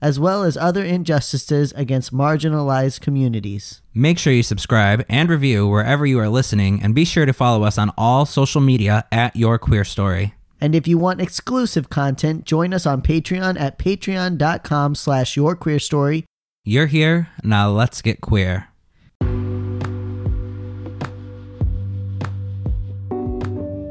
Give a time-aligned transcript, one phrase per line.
[0.00, 3.82] as well as other injustices against marginalized communities.
[3.94, 7.64] Make sure you subscribe and review wherever you are listening, and be sure to follow
[7.64, 10.34] us on all social media at Your Queer Story.
[10.60, 16.24] And if you want exclusive content, join us on Patreon at patreon.com slash yourqueerstory.
[16.64, 18.68] You're here, now let's get queer.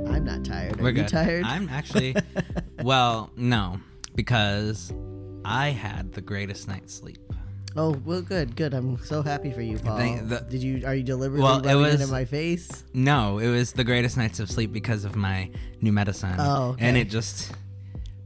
[0.09, 0.79] I'm not tired.
[0.79, 1.07] Are We're you good.
[1.07, 1.45] tired?
[1.45, 2.15] I'm actually,
[2.83, 3.79] well, no,
[4.15, 4.91] because
[5.47, 7.19] I had the greatest night's sleep.
[7.75, 8.73] oh, well, good, good.
[8.73, 9.97] I'm so happy for you, Paul.
[9.97, 10.85] Thank- the- Did you?
[10.85, 12.83] Are you deliberately Well, it rubbing it, was- in my face?
[12.93, 15.49] No, it was the greatest nights of sleep because of my
[15.81, 16.35] new medicine.
[16.39, 16.85] Oh, okay.
[16.85, 17.51] And it just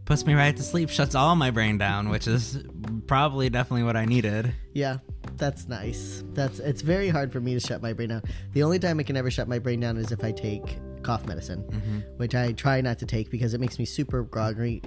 [0.06, 2.64] puts me right to sleep, shuts all my brain down, which is
[3.08, 4.54] probably definitely what I needed.
[4.74, 4.98] Yeah,
[5.38, 6.24] that's nice.
[6.34, 8.24] That's it's very hard for me to shut my brain down.
[8.54, 11.26] The only time I can ever shut my brain down is if I take cough
[11.26, 12.00] medicine, Mm-hmm.
[12.18, 14.82] which I try not to take because it makes me super groggy,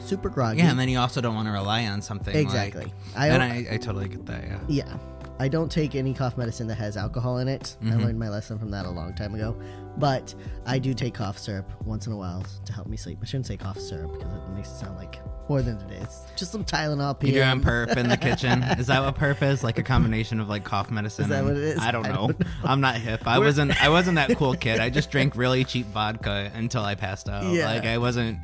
[0.00, 0.58] super groggy.
[0.58, 2.34] Yeah, and then you also don't want to rely on something.
[2.34, 2.92] like- exactly.
[3.16, 4.58] I, and I, I totally get that, yeah.
[4.68, 4.98] yeah,
[5.40, 7.76] I don't take any cough medicine that has alcohol in it.
[7.80, 8.00] I Mm-hmm.
[8.00, 9.56] learned my lesson from that a long time ago.
[9.96, 10.34] But
[10.66, 13.18] I do take cough syrup once in a while to help me sleep.
[13.22, 16.22] I shouldn't say cough syrup because it makes it sound like more than it is.
[16.36, 17.20] Just some Tylenol.
[17.24, 17.60] You PM.
[17.60, 18.62] doing perp in the kitchen?
[18.62, 19.64] Is that what perp is?
[19.64, 21.24] Like a combination of like cough medicine?
[21.24, 21.78] Is that and- what it is?
[21.78, 22.26] I don't I know.
[22.28, 22.46] don't know.
[22.64, 23.26] I'm not hip.
[23.26, 23.80] I wasn't.
[23.82, 24.78] I wasn't that cool kid.
[24.80, 27.44] I just drank really cheap vodka until I passed out.
[27.52, 27.66] Yeah.
[27.66, 28.38] Like I wasn't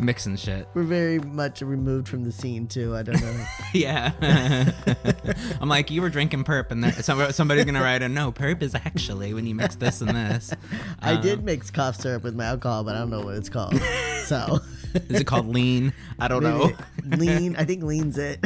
[0.00, 0.68] mixing shit.
[0.74, 2.94] We're very much removed from the scene too.
[2.96, 3.44] I don't know.
[3.72, 4.12] Yeah.
[5.60, 8.32] I'm like, you were drinking perp, and then some, somebody's gonna write a no.
[8.32, 10.52] Perp is actually when you mix this and this.
[11.00, 13.48] I Um, did mix cough syrup with my alcohol, but I don't know what it's
[13.48, 13.78] called.
[14.24, 14.60] So
[14.94, 15.92] Is it called lean?
[16.18, 16.70] I don't know.
[17.04, 17.54] lean.
[17.56, 18.44] I think lean's it.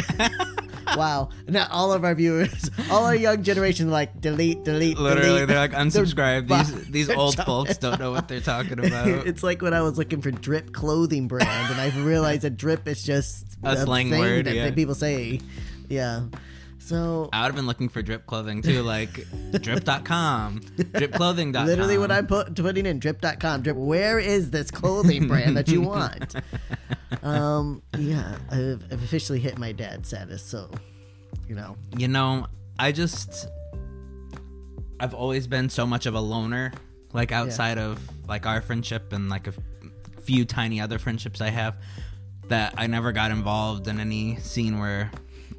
[0.97, 1.28] Wow.
[1.49, 5.49] Now all of our viewers, all our young generation, like delete, delete, Literally, delete.
[5.49, 6.49] they're like unsubscribe.
[6.49, 9.09] These these old folks don't know what they're talking about.
[9.27, 12.87] it's like when I was looking for drip clothing brand, and I realized that drip
[12.89, 14.65] is just A slang thing word, that, yeah.
[14.65, 15.41] that people say.
[15.89, 16.23] Yeah.
[16.91, 19.12] So I would have been looking for drip clothing too, like
[19.53, 21.65] drip.com, dripclothing.com.
[21.65, 23.62] literally what I'm put, putting in drip.com.
[23.62, 23.77] Drip.
[23.77, 26.34] Where is this clothing brand that you want?
[27.23, 27.81] um.
[27.97, 28.37] Yeah.
[28.50, 30.43] I've, I've officially hit my dad status.
[30.43, 30.69] So,
[31.49, 31.77] you know.
[31.97, 33.47] You know, I just
[34.99, 36.73] I've always been so much of a loner,
[37.12, 41.50] like outside of like our friendship and like a f- few tiny other friendships I
[41.50, 41.77] have,
[42.49, 45.12] that I never got involved in any scene where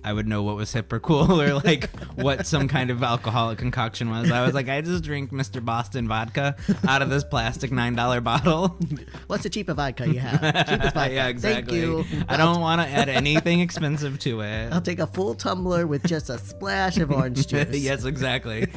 [0.03, 3.57] I would know what was hip or cool or like what some kind of alcoholic
[3.59, 4.31] concoction was.
[4.31, 5.63] I was like, I just drink Mr.
[5.63, 6.56] Boston vodka
[6.88, 8.79] out of this plastic nine dollar bottle.
[9.28, 10.41] What's the cheapest vodka you have?
[10.67, 11.13] Cheapest vodka.
[11.13, 11.81] yeah, exactly.
[11.81, 12.25] Thank you.
[12.28, 14.72] I don't want to add anything expensive to it.
[14.72, 17.78] I'll take a full tumbler with just a splash of orange juice.
[17.78, 18.67] yes, exactly.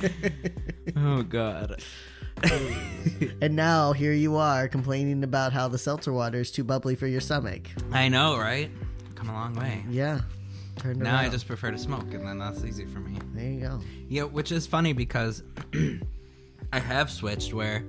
[0.97, 1.83] oh god.
[3.41, 7.07] And now here you are complaining about how the seltzer water is too bubbly for
[7.07, 7.69] your stomach.
[7.93, 8.71] I know, right?
[9.15, 9.85] Come a long way.
[9.89, 10.21] Yeah.
[10.77, 13.19] Turned Now I just prefer to smoke, and then that's easy for me.
[13.35, 13.81] There you go.
[14.09, 15.43] Yeah, which is funny because
[16.73, 17.85] I have switched where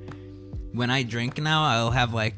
[0.72, 2.36] when I drink now, I'll have like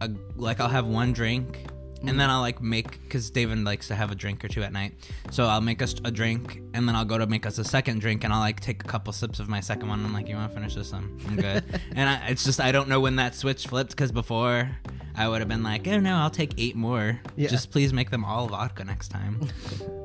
[0.00, 1.66] a like I'll have one drink.
[2.06, 2.32] And then mm.
[2.32, 4.94] I'll like make because David likes to have a drink or two at night,
[5.30, 8.00] so I'll make us a drink, and then I'll go to make us a second
[8.00, 10.04] drink, and I'll like take a couple sips of my second one.
[10.04, 10.92] I'm like, you want to finish this?
[10.92, 11.64] I'm, I'm good.
[11.94, 14.70] and I, it's just I don't know when that switch flipped because before
[15.14, 17.20] I would have been like, oh no, I'll take eight more.
[17.36, 17.48] Yeah.
[17.48, 19.48] Just please make them all vodka next time.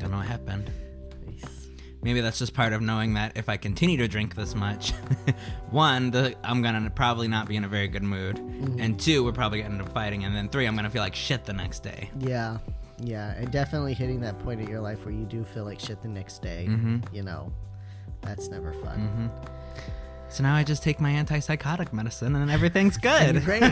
[0.00, 0.70] don't know what happened.
[2.02, 4.92] Maybe that's just part of knowing that if I continue to drink this much,
[5.70, 9.32] one, the, I'm gonna probably not be in a very good mood, and two, we're
[9.32, 11.82] probably gonna end up fighting, and then three, I'm gonna feel like shit the next
[11.82, 12.10] day.
[12.18, 12.58] Yeah.
[12.98, 13.34] Yeah.
[13.34, 16.08] And definitely hitting that point in your life where you do feel like shit the
[16.08, 16.66] next day.
[16.68, 17.14] Mm-hmm.
[17.14, 17.52] You know,
[18.22, 19.30] that's never fun.
[20.30, 23.34] So now I just take my antipsychotic medicine, and everything's And good.
[23.34, 23.62] you're great.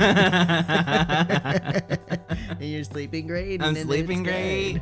[2.50, 3.62] and you're sleeping great.
[3.62, 4.80] I'm sleeping great.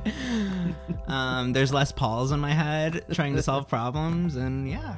[1.07, 4.97] um, there's less Pauls in my head trying to solve problems, and yeah,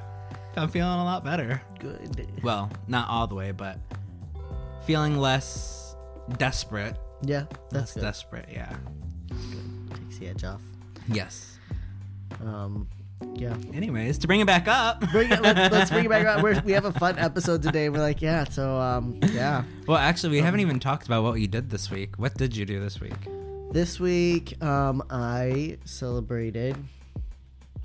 [0.56, 1.61] I'm feeling a lot better.
[1.81, 2.29] Good.
[2.43, 3.79] Well, not all the way, but
[4.85, 5.97] feeling less
[6.37, 6.97] desperate.
[7.23, 7.47] Yeah.
[7.70, 8.00] That's less good.
[8.02, 8.49] desperate.
[8.52, 8.76] Yeah.
[9.91, 10.62] Takes the edge off.
[11.08, 11.58] Yes.
[12.41, 12.88] Um,
[13.35, 13.56] yeah.
[13.73, 15.00] Anyways, to bring it back up.
[15.12, 16.43] Bring it, let's, let's bring it back.
[16.43, 17.88] We're, we have a fun episode today.
[17.88, 19.65] We're like, yeah, so, um, yeah.
[19.87, 22.19] well, actually, we haven't even talked about what you did this week.
[22.19, 23.15] What did you do this week?
[23.70, 26.76] This week, um, I celebrated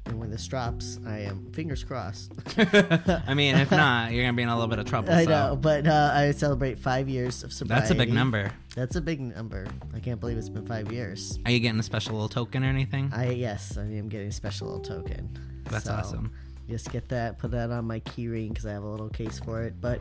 [0.05, 2.31] and when this drops, I am fingers crossed.
[2.57, 5.11] I mean, if not, you're gonna be in a little bit of trouble.
[5.11, 5.29] I so.
[5.29, 7.79] know, but uh, I celebrate five years of sobriety.
[7.81, 8.51] That's a big number.
[8.75, 9.67] That's a big number.
[9.95, 11.39] I can't believe it's been five years.
[11.45, 13.11] Are you getting a special little token or anything?
[13.13, 15.37] I yes, I am getting a special little token.
[15.69, 16.31] That's So, awesome.
[16.69, 19.39] Just get that, put that on my key ring because I have a little case
[19.39, 19.79] for it.
[19.81, 19.99] But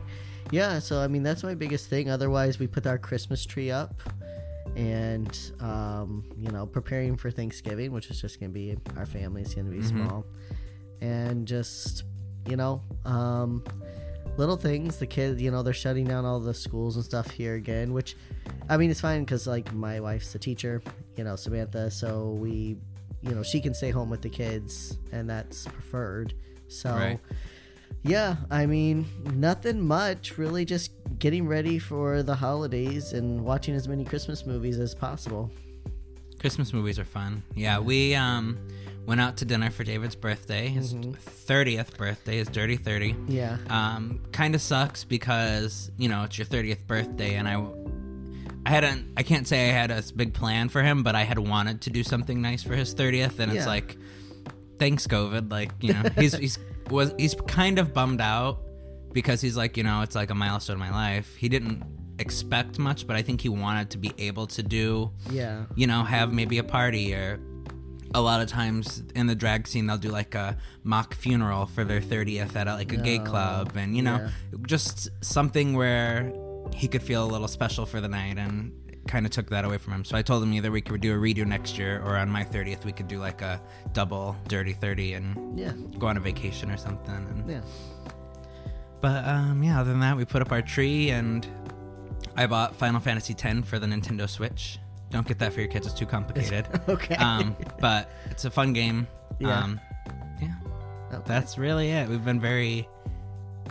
[0.51, 2.09] yeah, so I mean that's my biggest thing.
[2.09, 4.01] Otherwise, we put our Christmas tree up,
[4.75, 9.69] and um, you know, preparing for Thanksgiving, which is just gonna be our family's gonna
[9.69, 9.89] be Mhm.
[9.89, 10.25] small,
[11.01, 12.03] and just
[12.49, 13.63] you know, um,
[14.37, 14.97] little things.
[14.97, 18.17] The kids, you know, they're shutting down all the schools and stuff here again, which
[18.69, 20.81] I mean, it's fine because like my wife's a teacher,
[21.17, 22.77] you know, Samantha, so we,
[23.21, 26.33] you know, she can stay home with the kids, and that's preferred.
[26.67, 27.19] So, Right.
[28.03, 30.37] Yeah, I mean, nothing much.
[30.37, 35.49] Really, just getting ready for the holidays and watching as many Christmas movies as possible.
[36.39, 37.41] Christmas movies are fun.
[37.55, 38.57] Yeah, we um
[39.05, 40.67] went out to dinner for David's birthday.
[40.69, 41.11] His Mm-hmm.
[41.51, 43.15] 30th birthday, his dirty 30.
[43.27, 47.61] Yeah, Um kind of sucks because, you know, it's your 30th birthday and I
[48.65, 51.39] I hadn't I can't say I had a big plan for him, but I had
[51.39, 53.97] wanted to do something nice for his 30th and it's like
[54.79, 56.59] thanks COVID, like, you know, he's he's
[56.89, 58.59] was he's kind of bummed out
[59.11, 61.35] because he's like, you know, it's like a milestone in my life.
[61.35, 61.83] He didn't
[62.19, 66.03] expect much, but I think he wanted to be able to do yeah, you know,
[66.03, 67.39] have maybe a party or
[68.15, 71.83] a lot of times in the drag scene they'll do like a mock funeral for
[71.83, 74.29] their 30th at a, like a gay club and you know yeah.
[74.67, 76.31] just something where
[76.75, 78.71] he could feel a little special for the night and
[79.07, 81.13] kind of took that away from him so i told him either we could do
[81.13, 83.59] a redo next year or on my 30th we could do like a
[83.91, 87.61] double dirty 30 and yeah, go on a vacation or something and yeah.
[89.01, 91.45] but um, yeah, other than that, we put up our tree, and
[92.37, 94.79] I bought Final Fantasy X for the Nintendo Switch.
[95.09, 96.67] Don't get that for your kids; it's too complicated.
[96.87, 97.15] Okay.
[97.15, 99.07] Um, but it's a fun game.
[99.39, 99.59] Yeah.
[99.59, 99.79] Um,
[100.41, 100.53] yeah,
[101.11, 101.23] Okay.
[101.25, 102.07] that's really it.
[102.07, 102.87] We've been very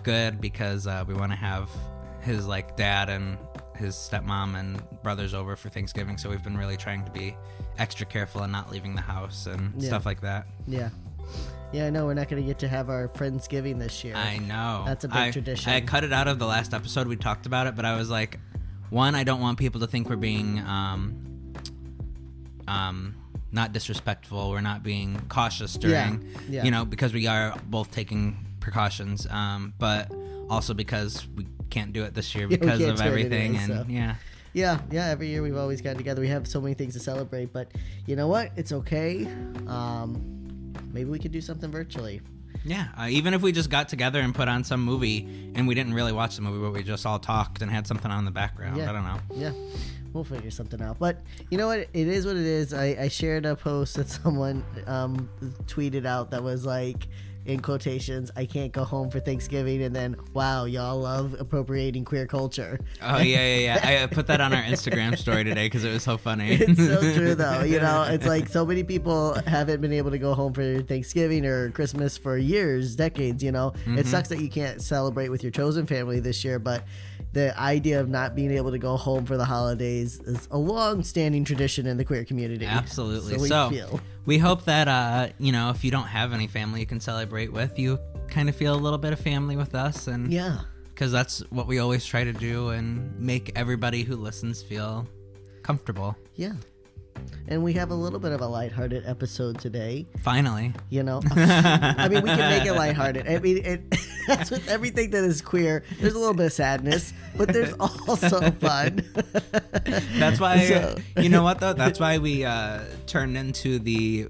[0.02, 1.70] good because uh, we want to have
[2.20, 3.38] his like dad and
[3.82, 6.16] his stepmom and brothers over for Thanksgiving.
[6.18, 7.36] So we've been really trying to be
[7.78, 9.88] extra careful and not leaving the house and Yeah.
[9.88, 10.46] stuff like that.
[10.66, 10.90] yeah,
[11.72, 11.86] yeah.
[11.86, 14.14] I know we're not going to get to have our friendsgiving this year.
[14.14, 14.84] I know.
[14.86, 15.72] That's a big I- tradition.
[15.72, 17.06] I cut it out of the last episode.
[17.06, 18.38] We talked about it, but I was like,
[18.90, 21.54] one, I don't want people to think we're being, um,
[22.68, 23.14] um,
[23.50, 24.50] not disrespectful.
[24.50, 26.64] We're not being cautious during, yeah.
[26.64, 29.26] you know, because we are both taking precautions.
[29.28, 30.10] Um, but
[30.48, 33.56] also because we can't do it this year because of everything.
[33.56, 33.86] anyway, and so.
[33.88, 34.14] yeah,
[34.52, 35.06] Yeah, yeah.
[35.08, 36.20] Every year we've always gotten together.
[36.20, 37.72] We have so many things to celebrate, but
[38.06, 38.50] you know what?
[38.56, 39.26] It's okay.
[39.66, 42.20] Um, maybe we could do something virtually.
[42.64, 42.88] yeah.
[42.98, 45.94] Uh, even if we just got together and put on some movie and we didn't
[45.94, 48.30] really watch the movie, but we just all talked and had something on in the
[48.30, 48.76] background.
[48.76, 48.90] Yeah.
[48.90, 49.18] I don't know.
[49.34, 49.52] Yeah,
[50.12, 50.98] we'll figure something out.
[50.98, 51.80] But you know what?
[51.80, 52.74] It is what it is.
[52.74, 55.28] I, I shared a post that someone um,
[55.66, 57.08] tweeted out that was like,
[57.44, 62.26] in quotations, "I can't go home for Thanksgiving," and then, "Wow, y'all love appropriating queer
[62.26, 63.80] culture." Oh yeah, yeah, yeah.
[63.82, 66.52] I uh, put that on our Instagram story today because it was so funny.
[66.52, 67.62] It's so true, though.
[67.62, 71.44] You know, it's like so many people haven't been able to go home for Thanksgiving
[71.44, 73.42] or Christmas for years, decades.
[73.42, 76.84] You know, it sucks that you can't celebrate with your chosen family this year, but
[77.32, 81.44] the idea of not being able to go home for the holidays is a long-standing
[81.44, 82.66] tradition in the queer community.
[82.66, 83.36] Absolutely.
[83.36, 84.00] So we So, feel.
[84.26, 87.52] we hope that uh, you know, if you don't have any family you can celebrate
[87.52, 87.98] with, you
[88.28, 90.60] kind of feel a little bit of family with us, and Yeah.
[90.94, 95.06] because that's what we always try to do, and make everybody who listens feel
[95.62, 96.16] comfortable.
[96.36, 96.52] Yeah.
[97.48, 100.06] And we have a little bit of a lighthearted episode today.
[100.22, 103.28] Finally, You know, I mean, we can make it lighthearted.
[103.28, 103.82] I mean, it,
[104.28, 105.84] that's with everything that is queer.
[106.00, 109.04] There's a little bit of sadness, but there's also fun.
[110.14, 111.72] that's why So- you know what though.
[111.74, 114.28] That's why we uh, turned into the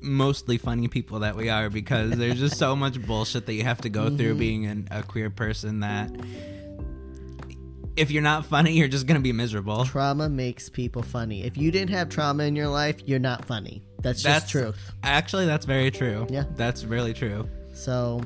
[0.00, 3.80] mostly funny people that we are because there's just so much bullshit that you have
[3.80, 4.38] to go through Mm-hmm.
[4.38, 6.10] being an, a queer person that
[7.96, 11.44] if you're not funny you're just gonna be miserable trauma makes people funny.
[11.44, 13.82] If you didn't have trauma in your life, you're not funny.
[14.02, 14.92] That's just That's truth.
[15.02, 16.26] Actually, that's very true.
[16.30, 16.44] Yeah.
[16.56, 17.48] that's really true.
[17.72, 18.20] So,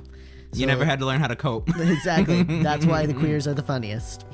[0.53, 2.43] You never had to learn how to cope, exactly.
[2.43, 4.27] That's why the queers are the funniest.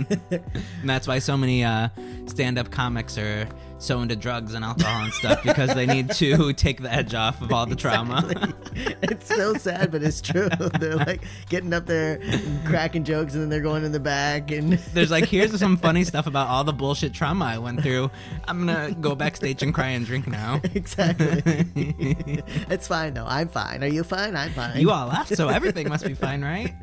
[0.00, 1.88] and that's why so many uh,
[2.26, 6.82] stand-up comics are so into drugs and alcohol and stuff because they need to take
[6.82, 8.24] the edge off of all the trauma.
[8.30, 8.96] Exactly.
[9.02, 10.48] it's so sad, but it's true.
[10.80, 12.20] They're like getting up there,
[12.64, 14.74] cracking jokes, and then they're going in the back and.
[14.94, 18.10] There's like, here's some funny stuff about all the bullshit trauma I went through.
[18.46, 20.60] I'm gonna go backstage and cry and drink now.
[20.74, 21.42] exactly.
[22.70, 23.26] it's fine though.
[23.26, 23.82] I'm fine.
[23.82, 24.36] Are you fine?
[24.36, 24.80] I'm fine.
[24.80, 26.74] You all left, so everything must be fine, right?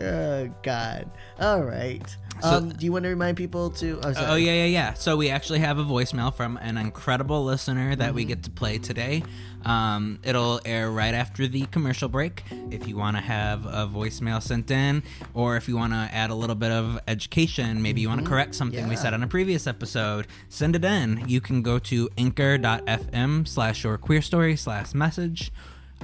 [0.00, 1.10] oh God.
[1.40, 2.16] All right.
[2.42, 4.00] So- um, do you want to remind people to?
[4.02, 4.12] Oh.
[4.16, 4.94] Oh yeah, yeah, yeah.
[4.94, 8.78] So we actually have a voicemail from an incredible listener that we get to play
[8.78, 9.22] today.
[9.64, 12.44] Um, it'll air right after the commercial break.
[12.70, 15.02] If you want to have a voicemail sent in,
[15.34, 18.26] or if you want to add a little bit of education, maybe you want to
[18.26, 21.24] correct something we said on a previous episode, send it in.
[21.26, 25.50] You can go to anchor.fm slash your queer story slash message.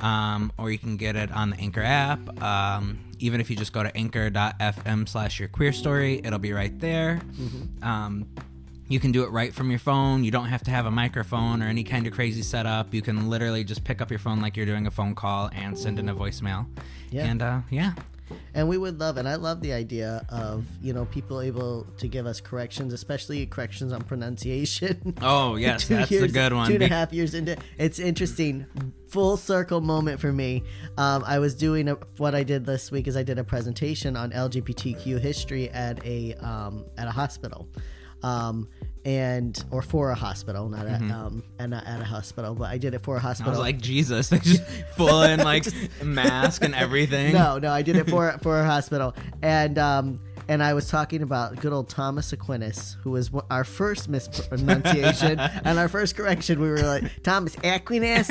[0.01, 2.43] Um, or you can get it on the Anchor app.
[2.43, 6.79] Um, even if you just go to anchor.fm slash your queer story, it'll be right
[6.79, 7.21] there.
[7.83, 8.27] Um,
[8.89, 10.25] you can do it right from your phone.
[10.25, 12.93] You don't have to have a microphone or any kind of crazy setup.
[12.93, 15.79] You can literally just pick up your phone like you're doing a phone call and
[15.79, 16.67] send in a voicemail.
[17.11, 17.25] Yeah.
[17.25, 17.95] And uh, yeah,
[18.55, 22.09] And we would love, and I love the idea of you know people able to
[22.09, 25.15] give us corrections, especially corrections on pronunciation.
[25.23, 26.69] Oh, yes, that's a good one.
[26.69, 28.67] Two and a half years into it's interesting.
[29.09, 30.63] Full circle moment for me.
[30.99, 34.17] Um, I was doing a, what I did this week is I did a presentation
[34.17, 37.69] on LGBTQ history at a um, at a hospital.
[38.23, 38.69] Um,
[39.05, 42.79] and or for a hospital, not at um, and not at a hospital, but I
[42.79, 43.47] did it for a Mm-hmm.
[43.47, 44.63] I was like, Jesus, they just
[44.97, 45.65] full in like
[46.03, 47.33] mask and everything.
[47.33, 51.23] No, no, I did it for for a hospital, and um, and I was talking
[51.23, 56.61] about good old Thomas Aquinas, who was our first mispronunciation and our first correction.
[56.61, 58.31] We were like Thomas Aquinas,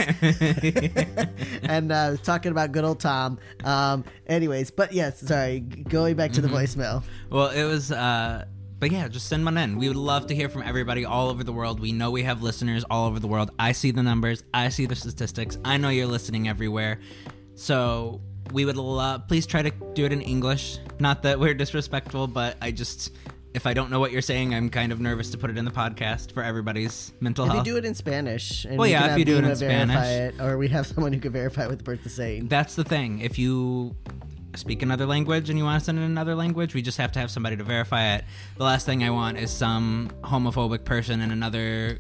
[1.64, 3.40] and uh, talking about good old Tom.
[3.64, 7.04] Um, anyways, but yes, sorry, going back to the voicemail.
[7.30, 8.46] Well, it was, uh,
[8.84, 9.78] but yeah, just send one in.
[9.78, 11.80] We would love to hear from everybody all over the world.
[11.80, 13.50] We know we have listeners all over the world.
[13.58, 15.58] I see the numbers, I see the statistics.
[15.64, 17.00] I know you're listening everywhere.
[17.56, 18.20] So
[18.52, 20.80] we would love, please try to do it in English.
[21.00, 23.14] Not that we're disrespectful, but I just,
[23.54, 25.64] if I don't know what you're saying, I'm kind of nervous to put it in
[25.64, 27.60] the podcast for everybody's mental health.
[27.60, 29.56] If you do it in Spanish, and Well, we yeah, if you do it in
[29.56, 30.34] verify Spanish.
[30.36, 32.50] it, or we have someone who can verify what the person is saying.
[32.50, 33.20] That's the thing.
[33.22, 33.96] If you
[34.56, 37.20] speak another language and you want to send in another language, we just have to
[37.20, 38.26] have somebody to verify it.
[38.58, 42.00] The last thing I want is some homophobic person in another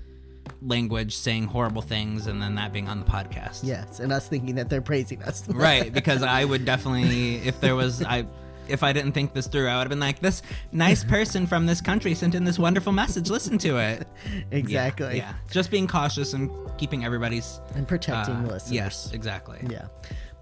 [0.61, 3.61] language saying horrible things and then that being on the podcast.
[3.63, 5.47] Yes, and us thinking that they're praising us.
[5.53, 8.25] Right, because I would definitely if there was I
[8.67, 10.41] if I didn't think this through, I would have been like, this
[10.71, 13.29] nice person from this country sent in this wonderful message.
[13.29, 14.07] Listen to it.
[14.51, 15.17] exactly.
[15.17, 15.33] Yeah.
[15.51, 18.71] Just being cautious and keeping everybody's And protecting uh, listeners.
[18.71, 19.59] Yes, exactly.
[19.69, 19.87] Yeah.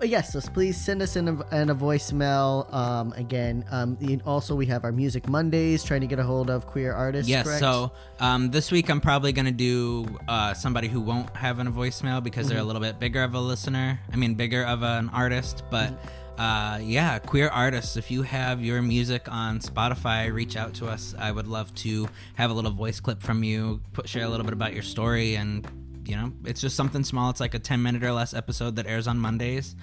[0.01, 2.73] But yes, so please send us in a, in a voicemail.
[2.73, 6.65] Um, again, um, also we have our Music Mondays, trying to get a hold of
[6.65, 7.29] queer artists.
[7.29, 7.45] Yes.
[7.45, 7.59] correct?
[7.59, 12.23] So um, this week I'm probably gonna do uh, somebody who won't have a voicemail
[12.23, 13.99] because they're a little bit bigger of a listener.
[14.11, 15.61] I mean, bigger of an artist.
[15.69, 15.93] But
[16.35, 17.95] uh, yeah, queer artists.
[17.95, 21.13] If you have your music on Spotify, reach out to us.
[21.19, 23.81] I would love to have a little voice clip from you.
[23.93, 25.67] Put share a little bit about your story and.
[26.05, 27.29] You know, it's just something small.
[27.29, 29.75] It's like a 10 minute or less episode that airs on Mondays.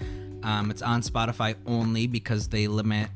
[0.43, 3.09] Um, it's on Spotify only because they limit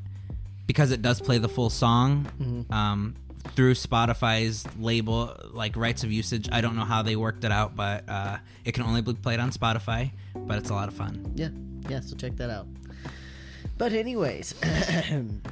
[0.67, 3.15] because it does play the full song um,
[3.55, 6.49] through Spotify's label, like rights of usage.
[6.53, 9.41] I don't know how they worked it out, but uh, it can only be played
[9.41, 10.13] on Spotify.
[10.35, 11.33] But it's a lot of fun.
[11.35, 11.49] yeah,
[11.89, 12.01] yeah.
[12.01, 12.67] So check that out.
[13.79, 14.55] But anyways,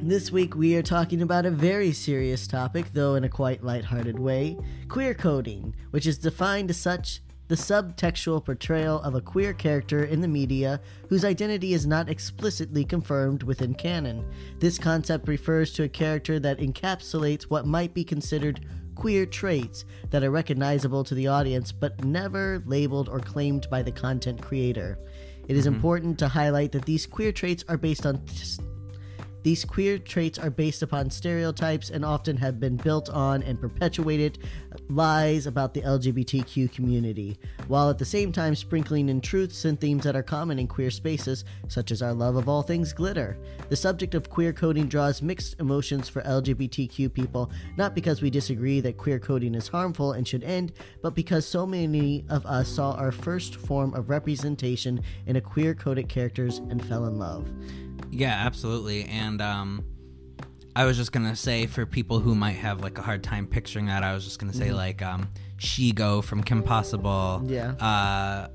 [0.00, 4.18] this week we are talking about a very serious topic, though in a quite lighthearted
[4.18, 4.56] way:
[4.88, 10.20] queer coding, which is defined as such the subtextual portrayal of a queer character in
[10.20, 14.24] the media whose identity is not explicitly confirmed within canon.
[14.58, 20.24] This concept refers to a character that encapsulates what might be considered queer traits that
[20.24, 24.98] are recognizable to the audience but never labeled or claimed by the content creator.
[25.48, 25.76] It is mm-hmm.
[25.76, 28.20] important to highlight that these queer traits are based on
[29.46, 34.40] these queer traits are based upon stereotypes and often have been built on and perpetuated
[34.88, 37.38] lies about the LGBTQ community,
[37.68, 40.90] while at the same time sprinkling in truths and themes that are common in queer
[40.90, 43.38] spaces, such as our love of all things glitter.
[43.68, 48.80] The subject of queer coding draws mixed emotions for LGBTQ people, not because we disagree
[48.80, 50.72] that queer coding is harmful and should end,
[51.02, 55.72] but because so many of us saw our first form of representation in a queer
[55.72, 57.48] coded characters and fell in love.
[58.10, 59.04] Yeah, absolutely.
[59.04, 59.84] And um,
[60.74, 63.86] I was just gonna say for people who might have like a hard time picturing
[63.86, 67.42] that, I was just gonna say like um, Shego from Kim Possible.
[67.46, 67.70] Yeah.
[67.72, 68.48] Uh,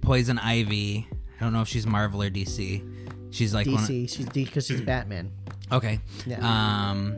[0.00, 1.06] Poison Ivy.
[1.10, 2.82] I don't know if she's Marvel or DC.
[3.30, 3.76] She's like one.
[3.76, 4.08] Of, DC.
[4.16, 5.30] She's because she's Batman.
[5.72, 5.98] Okay.
[6.26, 6.40] Yeah.
[6.90, 7.16] Um,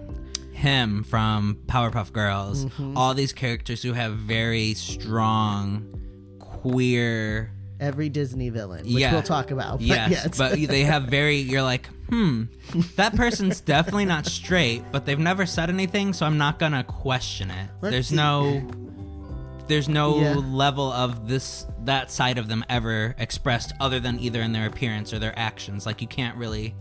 [0.52, 2.64] him from Powerpuff Girls.
[2.64, 2.96] Mm-hmm.
[2.96, 5.92] All these characters who have very strong
[6.38, 7.52] queer.
[7.78, 9.12] Every Disney villain, which Yeah.
[9.12, 9.78] we'll talk about.
[9.78, 10.38] But Yes, yes.
[10.38, 11.36] but they have very.
[11.36, 12.44] You're like, hmm,
[12.96, 17.50] that person's definitely not straight, but they've never said anything, so I'm not gonna question
[17.50, 17.68] it.
[17.82, 18.16] Let's there's see.
[18.16, 18.62] no.
[19.68, 20.34] There's no Yeah.
[20.34, 25.12] level of this that side of them ever expressed other than either in their appearance
[25.12, 25.86] or their actions.
[25.86, 26.74] Like you can't really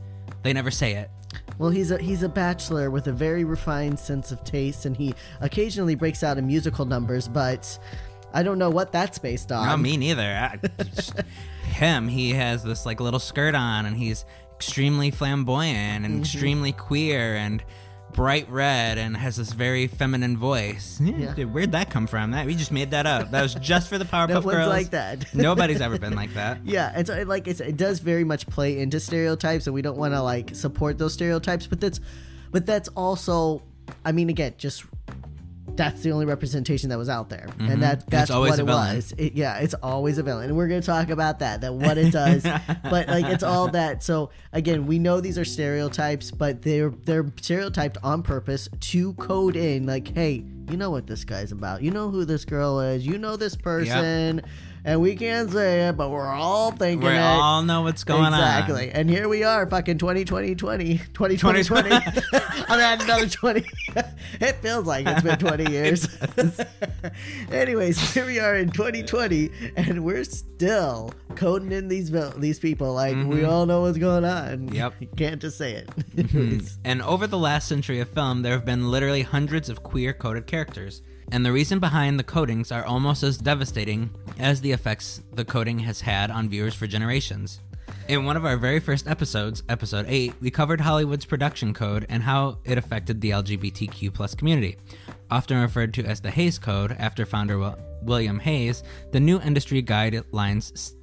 [0.43, 1.09] They never say it.
[1.57, 5.13] Well, he's a he's a bachelor with a very refined sense of taste, and he
[5.41, 7.77] occasionally breaks out in musical numbers, but
[8.35, 9.65] I don't know what that's based on.
[9.65, 10.21] Not me neither.
[10.21, 11.21] I, just-
[11.63, 16.21] him, he has this like little skirt on, and he's extremely flamboyant and mm-hmm.
[16.21, 17.63] extremely queer and
[18.11, 20.99] bright red, and has this very feminine voice.
[21.01, 21.33] Yeah.
[21.33, 22.31] Dude, where'd that come from?
[22.31, 23.31] That we just made that up.
[23.31, 24.69] That was just for the Powerpuff No one's Girls.
[24.69, 25.33] like that.
[25.33, 26.59] Nobody's ever been like that.
[26.65, 29.81] Yeah, and so it, like it's, it does very much play into stereotypes, and we
[29.81, 31.67] don't want to like support those stereotypes.
[31.67, 32.01] But that's,
[32.51, 33.63] but that's also,
[34.03, 34.85] I mean, again, just
[35.69, 38.39] that's the only representation that was out there, and that that's Mm-hmm.
[38.39, 39.13] what it was.
[39.17, 41.61] It, yeah, it's always a villain, and we're gonna talk about that.
[41.61, 42.43] That what it does,
[42.83, 44.03] but like it's all that.
[44.03, 49.55] So again, we know these are stereotypes, but they're they're stereotyped on purpose to code
[49.55, 51.81] in like, hey, you know what this guy's about.
[51.81, 53.05] You know who this girl is.
[53.05, 54.41] You know this person.
[54.85, 57.19] And we can't say it, but we're all thinking We it.
[57.19, 58.33] all know what's going on.
[58.33, 58.91] exactly.
[58.91, 61.89] And here we are, fucking 2020, 20, 2020, 20.
[62.69, 63.65] I'm at another 20.
[64.39, 66.07] it feels like it's been 20 years.
[67.51, 73.15] Anyways, here we are in 2020, and we're still coding in these these people like
[73.15, 73.49] we mm-hmm.
[73.49, 74.67] all know what's going on.
[74.67, 74.93] Yep.
[74.99, 75.89] You can't just say it.
[75.89, 76.03] on.
[76.13, 76.59] Mm-hmm.
[76.83, 80.45] And over the last century of film, there have been literally hundreds of queer coded
[80.45, 81.01] characters.
[81.31, 85.79] And the reason behind the codings are almost as devastating as the effects the coding
[85.79, 87.59] has had on viewers for generations.
[88.07, 92.21] In one of our very first episodes, episode 8, we covered Hollywood's production code and
[92.21, 94.77] how it affected the LGBTQ plus community.
[95.31, 99.81] Often referred to as the Hays Code after founder Wil- William Hays, the new industry
[99.81, 100.93] guidelines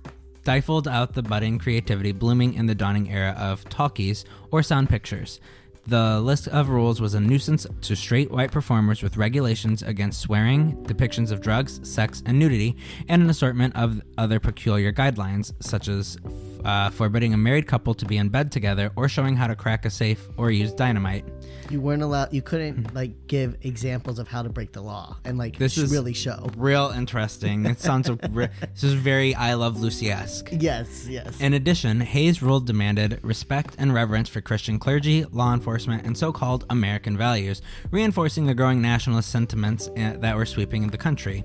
[0.43, 5.41] stifled out the budding creativity blooming in the dawning era of talkies or sound pictures.
[5.87, 10.77] The list of rules was a nuisance to straight white performers with regulations against swearing,
[10.85, 12.77] depictions of drugs, sex, and nudity,
[13.09, 16.19] and an assortment of other peculiar guidelines, such as
[16.65, 19.85] uh, forbidding a married couple to be in bed together or showing how to crack
[19.85, 21.25] a safe or use dynamite.
[21.71, 22.33] you weren't allowed.
[22.33, 25.91] You couldn't like give examples of how to break the law and like This is-
[25.91, 26.51] really show.
[26.57, 27.65] Real interesting.
[27.67, 30.51] It sounds re- this is very I Love Lucy esque.
[30.53, 31.41] Yes, yes.
[31.41, 36.33] In addition, Hays' rule demanded respect and reverence for Christian clergy, law enforcement, and so
[36.33, 41.43] called American values, reinforcing the growing nationalist sentiments eh, that were sweeping the country.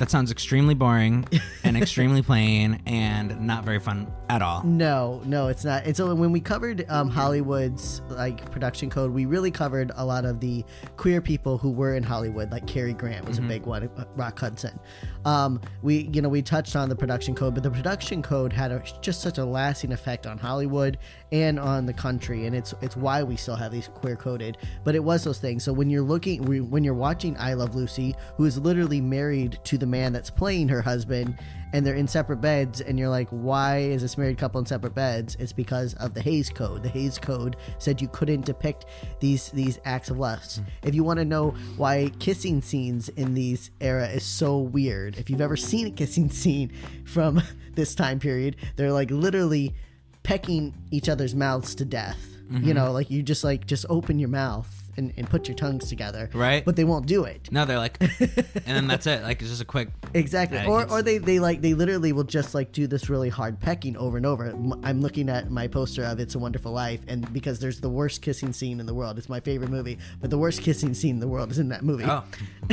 [0.00, 1.26] That sounds extremely boring
[1.62, 4.62] and extremely plain and not very fun at all.
[4.64, 5.84] No, no, it's not.
[5.84, 10.24] And so when we covered um, Hollywood's like production code, we really covered a lot
[10.24, 10.64] of the
[10.96, 12.50] queer people who were in Hollywood.
[12.50, 14.80] Like Cary Grant was a big one, uh, Rock Hudson.
[15.26, 18.72] Um, we, you know, we touched on the production code, but the production code had
[18.72, 20.96] a, just such a lasting effect on Hollywood
[21.32, 24.58] and on the country, and it's it's why we still have these queer coded.
[24.84, 25.64] But it was those things.
[25.64, 29.78] So when you're looking, when you're watching I Love Lucy, who is literally married to
[29.78, 31.38] the man that's playing her husband
[31.72, 34.94] and they're in separate beds and you're like why is this married couple in separate
[34.94, 38.86] beds it's because of the Hays code the Hays code said you couldn't depict
[39.20, 40.64] these these acts of lust hmm.
[40.82, 45.30] if you want to know why kissing scenes in these era is so weird if
[45.30, 46.72] you've ever seen a kissing scene
[47.04, 47.40] from
[47.74, 49.74] this time period they're like literally
[50.22, 52.26] pecking each other's mouths to death.
[52.50, 52.72] You mm-hmm.
[52.72, 56.28] know like you just like just open your mouth and, and put your tongues together
[56.34, 56.64] Right.
[56.64, 59.22] but they won't do it No, they're like, and then that's it.
[59.22, 59.88] Like, it's just a quick.
[60.14, 60.58] Exactly.
[60.58, 63.58] Yeah, or or they, they like they literally will just like do this really hard
[63.60, 64.44] pecking over and over.
[64.82, 68.22] I'm looking at my poster of It's a Wonderful Life and because there's the worst
[68.22, 69.18] kissing scene in the world.
[69.18, 71.82] It's my favorite movie, but the worst kissing scene in the world is in that
[71.82, 72.04] movie.
[72.04, 72.22] Oh,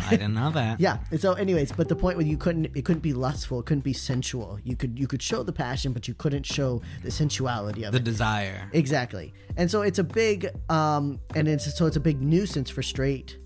[0.06, 0.80] I didn't know that.
[0.88, 0.98] Yeah.
[1.12, 3.84] And so anyways, but the point was you couldn't it couldn't be lustful, it couldn't
[3.84, 4.60] be sensual.
[4.64, 7.98] You could you could show the passion, but you couldn't show the sensuality of The
[8.00, 8.04] it.
[8.04, 8.70] desire.
[8.74, 9.34] Exactly.
[9.56, 13.38] And so it's a big um and it's so it's a big nuisance for straight.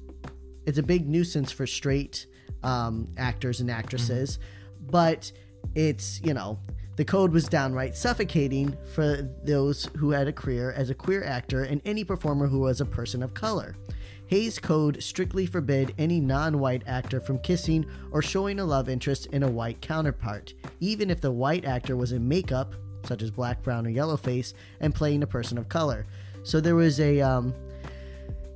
[0.65, 2.27] It's a big nuisance for straight
[2.63, 4.37] um actors and actresses,
[4.89, 5.31] but
[5.75, 6.59] it's, you know,
[6.97, 11.63] the code was downright suffocating for those who had a career as a queer actor
[11.63, 13.75] and any performer who was a person of color.
[14.27, 19.25] Hays Code strictly forbid any non white actor from kissing or showing a love interest
[19.27, 22.73] in a white counterpart, even if the white actor was in makeup,
[23.05, 26.05] such as black, brown, or yellow face, and playing a person of color.
[26.43, 27.53] So there was a, um,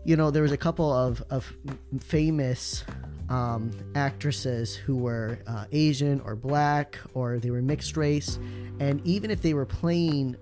[0.05, 1.51] you know, there was a couple of, of
[1.99, 2.83] famous
[3.29, 8.37] um, actresses who were uh, Asian or black or they were mixed race,
[8.79, 10.37] and even if they were playing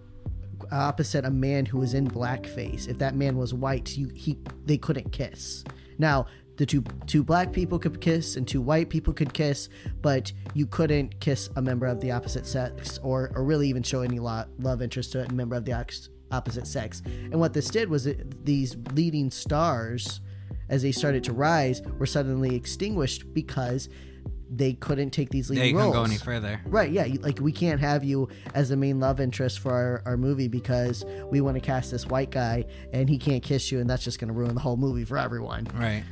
[0.72, 4.78] opposite a man who was in blackface, if that man was white, you he they
[4.78, 5.64] couldn't kiss.
[5.98, 9.70] Now the two two black people could kiss and two white people could kiss,
[10.02, 14.02] but you couldn't kiss a member of the opposite sex or or really even show
[14.02, 15.72] any lo- love interest to a member of the
[16.34, 17.02] opposite sex.
[17.06, 20.20] And what this did was it, these leading stars,
[20.70, 23.90] as they started to rise, were suddenly extinguished because
[24.56, 25.94] they couldn't take these leading you roles.
[25.96, 26.62] couldn't go any further.
[26.66, 27.08] Right, yeah.
[27.22, 31.04] Like, we can't have you as the main love interest for our, our movie because
[31.32, 34.20] we want to cast this white guy and he can't kiss you, and that's just
[34.20, 35.68] going to ruin the whole movie for everyone.
[35.74, 36.04] Right.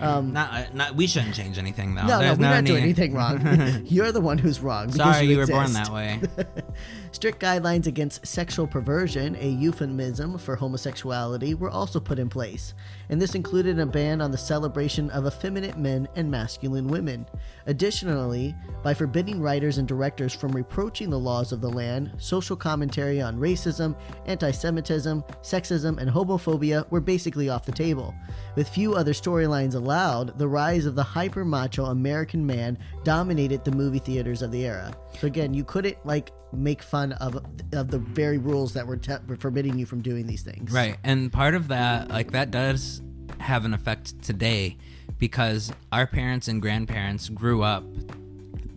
[0.00, 0.94] not, uh, not.
[0.94, 2.02] We shouldn't change anything though.
[2.02, 3.82] Um, No, no, we're not doing anything wrong.
[3.86, 4.90] You're the one who's wrong.
[4.92, 6.20] Sorry, you, were born that way.
[7.16, 12.74] Strict guidelines against sexual perversion, a euphemism for homosexuality, were also put in place,
[13.08, 17.24] and this included a ban on the celebration of effeminate men and masculine women.
[17.64, 23.22] Additionally, by forbidding writers and directors from reproaching the laws of the land, social commentary
[23.22, 28.14] on racism, anti Semitism, sexism, and homophobia were basically off the table.
[28.56, 33.72] With few other storylines allowed, the rise of the hyper macho American man dominated the
[33.72, 34.92] movie theaters of the era.
[35.18, 39.16] So again, you couldn't like make fun of of the very rules that were, te-
[39.26, 40.72] were forbidding you from doing these things.
[40.72, 40.96] Right.
[41.04, 43.02] And part of that, like, that does
[43.38, 44.76] have an effect today
[45.18, 47.84] because our parents and grandparents grew up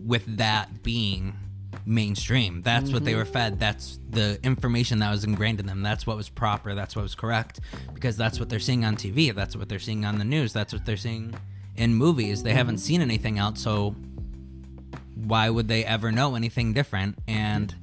[0.04, 1.34] with that being
[1.86, 2.62] mainstream.
[2.62, 3.20] That's what they mm-hmm.
[3.20, 3.58] were fed.
[3.60, 5.82] That's the information that was ingrained in them.
[5.82, 6.74] That's what was proper.
[6.74, 7.60] That's what was correct
[7.94, 9.34] because that's what they're seeing on TV.
[9.34, 10.52] That's what they're seeing on the news.
[10.52, 11.34] That's what they're seeing
[11.76, 12.42] in movies.
[12.42, 12.82] They haven't mm-hmm.
[12.82, 13.60] seen anything else.
[13.60, 13.94] So
[15.14, 17.18] why would they ever know anything different?
[17.26, 17.74] And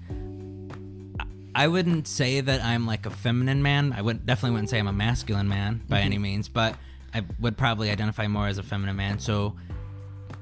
[1.57, 3.91] I wouldn't say that I'm like a feminine man.
[3.91, 6.05] I would definitely wouldn't say I'm a masculine man by mm-hmm.
[6.05, 6.75] any means, but
[7.15, 9.17] I would probably identify more as a feminine man.
[9.17, 9.55] So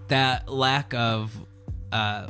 [0.10, 1.34] that lack of
[1.93, 2.28] uh,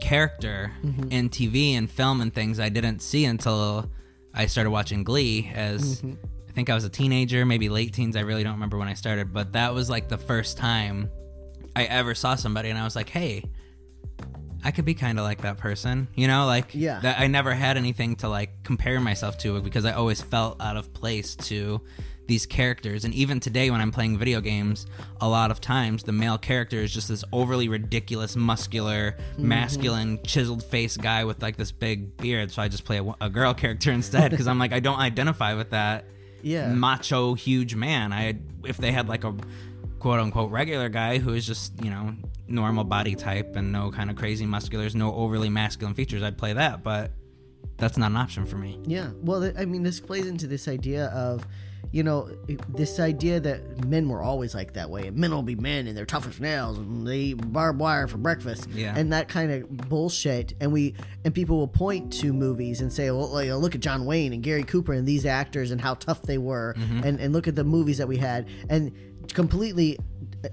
[0.00, 1.12] character mm-hmm.
[1.12, 3.88] in TV and film and things I didn't see until
[4.34, 6.14] I started watching Glee as mm-hmm.
[6.48, 8.16] I think I was a teenager, maybe late teens.
[8.16, 11.08] I really don't remember when I started, but that was like the first time
[11.76, 13.44] I ever saw somebody and I was like, hey,
[14.66, 16.98] I could be kind of like that person, you know, like Yeah.
[17.00, 20.76] that I never had anything to like compare myself to because I always felt out
[20.76, 21.80] of place to
[22.26, 23.04] these characters.
[23.04, 24.86] And even today when I'm playing video games,
[25.20, 29.48] a lot of times the male character is just this overly ridiculous, muscular, Mm-hmm.
[29.48, 32.50] masculine, chiseled face guy with like this big beard.
[32.50, 35.54] So I just play a, a girl character instead because I'm like I don't identify
[35.54, 36.06] with that
[36.42, 36.72] Yeah.
[36.72, 38.12] macho huge man.
[38.12, 39.32] I if they had like a
[40.06, 42.14] quote unquote regular guy who is just you know
[42.46, 46.52] normal body type and no kind of crazy musculars, no overly masculine features, I'd play
[46.52, 46.84] that.
[46.84, 47.10] But
[47.76, 48.78] that's not an option for me.
[48.86, 49.10] Yeah.
[49.20, 51.44] Well, I mean, this plays into this idea of,
[51.92, 52.28] you know,
[52.68, 55.96] this idea that men were always like that way, and men will be men, and
[55.96, 58.94] they're tough as nails, and they eat barbed wire for breakfast, Yeah.
[58.96, 60.54] and that kind of bullshit.
[60.60, 60.94] And we
[61.24, 64.42] and people will point to movies and say, well, like, look at John Wayne and
[64.42, 67.04] Gary Cooper and these actors and how tough they were, mm-hmm.
[67.04, 68.92] and and look at the movies that we had, and
[69.32, 69.98] completely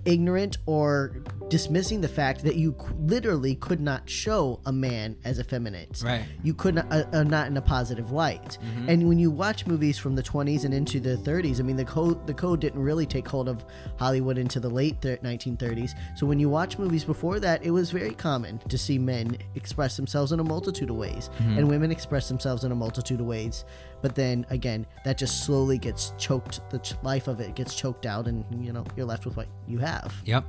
[0.05, 6.01] ignorant or dismissing the fact that you literally could not show a man as effeminate.
[6.03, 6.25] Right.
[6.43, 8.57] you could not uh, uh, not in a positive light.
[8.87, 11.85] And when you watch movies from the 20s and into the 30s i mean the
[11.85, 13.65] code the code didn't really take hold of
[13.97, 17.91] hollywood into the late thir- 1930s so when you watch movies before that it was
[17.91, 21.29] very common to see men express themselves in a multitude of ways.
[21.39, 23.65] And women express themselves in a multitude of ways
[24.03, 28.27] but then again that just slowly gets choked the life of it gets choked out
[28.27, 30.45] and you know you're left with what you have Yep.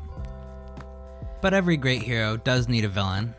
[1.44, 3.34] But every great hero does need a villain,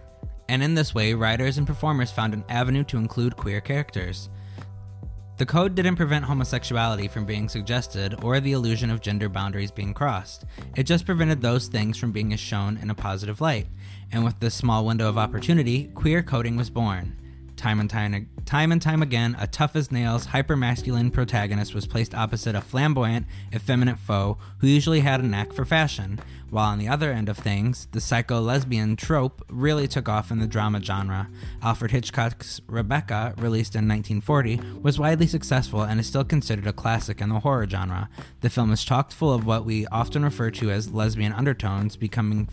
[0.47, 4.29] and in this way, writers and performers found an avenue to include queer characters.
[5.37, 9.93] The code didn't prevent homosexuality from being suggested or the illusion of gender boundaries being
[9.93, 10.45] crossed.
[10.75, 13.65] It just prevented those things from being shown in a positive light.
[14.11, 17.19] And with this small window of opportunity, queer coding was born.
[17.55, 22.13] Time and time, time and time again, a tough as nails, hyper-masculine protagonist was placed
[22.13, 26.19] opposite a flamboyant, effeminate foe who usually had a knack for fashion.
[26.49, 30.39] While on the other end of things, the psycho lesbian trope really took off in
[30.39, 31.29] the drama genre.
[31.63, 37.21] Alfred Hitchcock's Rebecca, released in 1940, was widely successful and is still considered a classic
[37.21, 38.09] in the horror genre.
[38.41, 42.49] The film is chocked full of what we often refer to as lesbian undertones, becoming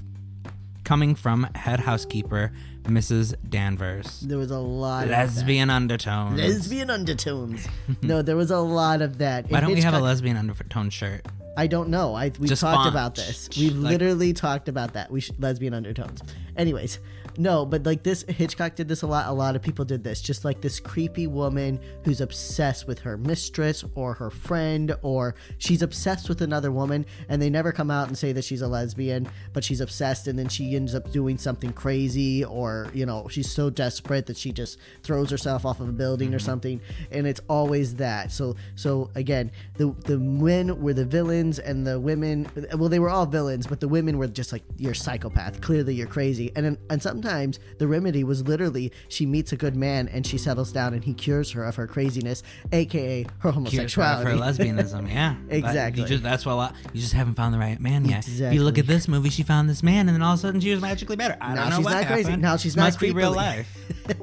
[0.84, 2.52] coming from head housekeeper
[2.84, 3.34] Mrs.
[3.48, 4.20] Danvers.
[4.20, 5.10] there was a lot of.
[5.10, 6.38] Lesbian undertones.
[6.38, 7.66] lesbian undertones
[8.02, 11.24] no there was a lot of that Why don't we have a lesbian undertone shirt?
[11.56, 12.14] I don't know.
[12.14, 12.88] I we've talked font.
[12.88, 13.50] about this.
[13.58, 15.10] We've Like- literally talked about that.
[15.10, 16.22] We should, lesbian undertones.
[16.56, 16.98] Anyways,
[17.38, 19.26] no, but like this Hitchcock did this a lot.
[19.26, 20.20] A lot of people did this.
[20.20, 25.82] Just like this creepy woman who's obsessed with her mistress or her friend or she's
[25.82, 29.28] obsessed with another woman and they never come out and say that she's a lesbian,
[29.52, 33.50] but she's obsessed and then she ends up doing something crazy or, you know, she's
[33.50, 36.46] so desperate that she just throws herself off of a building or mm-hmm.
[36.46, 38.30] something and it's always that.
[38.30, 43.10] So so again, the the men were the villains and the women well they were
[43.10, 45.60] all villains, but the women were just like you're psychopath.
[45.60, 46.52] Clearly you're crazy.
[46.54, 50.36] And and sometimes sometimes the remedy was literally she meets a good man and she
[50.38, 54.32] settles down and he cures her of her craziness, aka her Cures her of her
[54.34, 55.08] lesbianism.
[55.08, 56.02] Yeah, That- Exactly.
[56.02, 58.26] you just- that's lot, you just haven't found the right man yet.
[58.28, 60.42] If you look at this movie, she found this man, and then all of a
[60.42, 61.36] sudden she was magically better.
[61.40, 62.36] I Now don't know she's what not crazy.
[62.36, 63.68] Now she's not must be real life.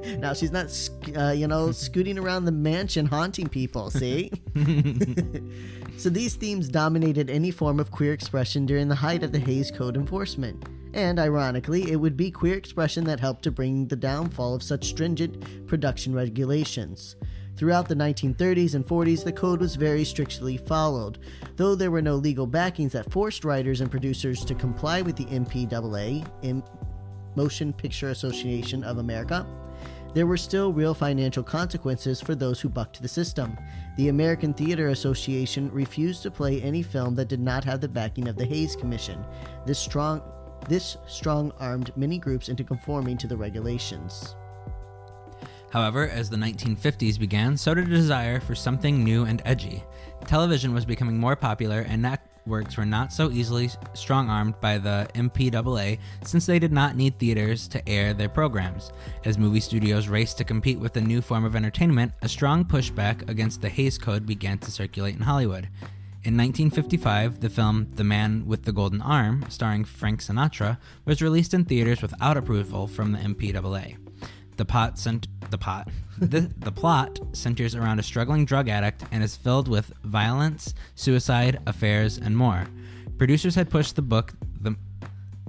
[0.17, 0.67] now she's not,
[1.15, 3.89] uh, you know, scooting around the mansion haunting people.
[3.91, 4.31] See.
[5.97, 9.71] so these themes dominated any form of queer expression during the height of the Hays
[9.71, 10.65] Code enforcement.
[10.93, 14.87] And ironically, it would be queer expression that helped to bring the downfall of such
[14.87, 17.15] stringent production regulations.
[17.55, 21.19] Throughout the 1930s and 40s, the code was very strictly followed,
[21.57, 25.25] though there were no legal backings that forced writers and producers to comply with the
[25.25, 26.63] MPAA, in
[27.35, 29.45] Motion Picture Association of America.
[30.13, 33.55] There were still real financial consequences for those who bucked the system.
[33.95, 38.27] The American Theater Association refused to play any film that did not have the backing
[38.27, 39.23] of the Hays Commission.
[39.67, 40.21] This strong
[40.67, 44.35] this strong-armed many groups into conforming to the regulations.
[45.71, 49.83] However, as the 1950s began, so did a desire for something new and edgy.
[50.25, 55.07] Television was becoming more popular, and networks were not so easily strong armed by the
[55.13, 58.91] MPAA since they did not need theaters to air their programs.
[59.25, 63.29] As movie studios raced to compete with the new form of entertainment, a strong pushback
[63.29, 65.69] against the Hays Code began to circulate in Hollywood.
[66.21, 71.53] In 1955, the film The Man with the Golden Arm, starring Frank Sinatra, was released
[71.53, 73.95] in theaters without approval from the MPAA.
[74.57, 79.23] The pot cent- the pot the, the plot centers around a struggling drug addict and
[79.23, 82.65] is filled with violence, suicide, affairs, and more.
[83.17, 84.75] Producers had pushed the book the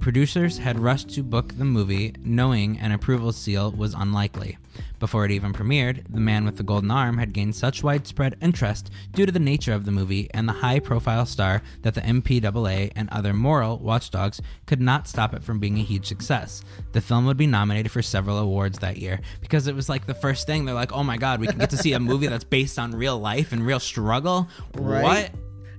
[0.01, 4.57] producers had rushed to book the movie knowing an approval seal was unlikely.
[4.99, 8.89] Before it even premiered, The Man with the Golden Arm had gained such widespread interest
[9.13, 12.91] due to the nature of the movie and the high profile star that the MPAA
[12.95, 16.63] and other moral watchdogs could not stop it from being a huge success.
[16.93, 20.15] The film would be nominated for several awards that year because it was like the
[20.15, 22.43] first thing they're like, oh my god, we can get to see a movie that's
[22.43, 24.47] based on real life and real struggle.
[24.73, 25.03] Right.
[25.03, 25.31] What?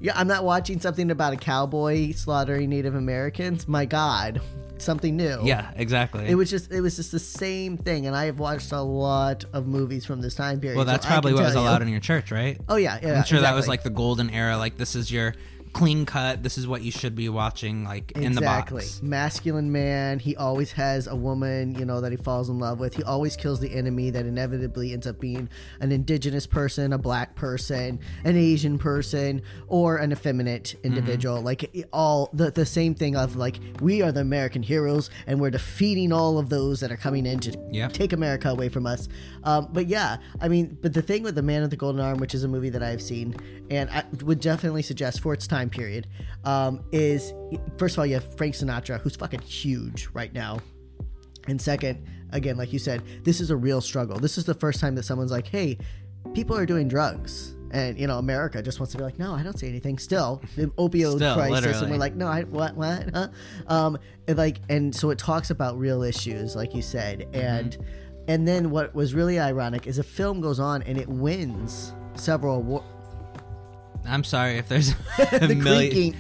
[0.02, 3.68] Yeah, I'm not watching something about a cowboy slaughtering Native Americans.
[3.68, 4.40] My God,
[4.78, 5.38] something new.
[5.44, 6.26] Yeah, exactly.
[6.26, 9.44] It was just it was just the same thing, and I have watched a lot
[9.52, 10.76] of movies from this time period.
[10.76, 12.60] well, that's I probably what was tell you- allowed in your church, right?
[12.68, 13.18] Oh yeah, yeah.
[13.18, 14.56] I'm sure that was like the golden era.
[14.56, 15.34] Like this is your
[15.72, 16.42] clean cut.
[16.42, 17.84] This is what you should be watching.
[17.84, 19.02] Like in the exactly box.
[19.02, 20.18] masculine man.
[20.18, 22.94] He always has a woman, you know, that he falls in love with.
[22.94, 25.48] He always kills the enemy that inevitably ends up being
[25.80, 31.40] an indigenous person, a black person, an Asian person, or an effeminate individual.
[31.40, 35.50] Like all the the same thing of like we are the American heroes and we're
[35.50, 37.92] defeating all of those that are coming in to Yep.
[37.92, 39.08] take America away from us.
[39.44, 42.18] Um, but yeah, I mean, but the thing with the Man with the Golden Arm,
[42.18, 43.34] which is a movie that I've seen,
[43.70, 46.06] and I would definitely suggest for its time period,
[46.44, 47.32] um, is
[47.78, 50.58] first of all you have Frank Sinatra, who's fucking huge right now,
[51.48, 54.18] and second, again, like you said, this is a real struggle.
[54.18, 55.76] This is the first time that someone's like, hey,
[56.34, 57.56] people are doing drugs.
[57.72, 59.98] And you know, America just wants to be like, no, I don't see anything.
[59.98, 63.08] Still, the opioid Still, crisis, and we're like, no, I what what?
[63.14, 63.28] Huh?
[63.66, 63.98] Um,
[64.28, 67.34] and like, and so it talks about real issues, like you said, Mm-hmm.
[67.34, 67.78] and
[68.28, 72.56] and then what was really ironic is a film goes on and it wins several
[72.56, 72.86] awards.
[74.06, 74.90] I'm sorry if there's
[75.32, 76.14] a the million.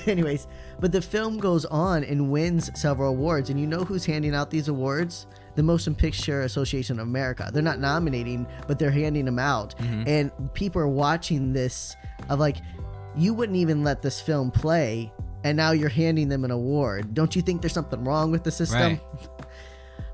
[0.08, 0.46] Anyways,
[0.80, 4.50] but the film goes on and wins several awards, and you know who's handing out
[4.50, 5.26] these awards?
[5.56, 7.50] The Motion Picture Association of America.
[7.52, 10.04] They're not nominating, but they're handing them out, mm-hmm.
[10.06, 11.96] and people are watching this
[12.28, 12.58] of like,
[13.16, 15.12] you wouldn't even let this film play,
[15.44, 17.14] and now you're handing them an award.
[17.14, 18.80] Don't you think there's something wrong with the system?
[18.80, 19.00] Right.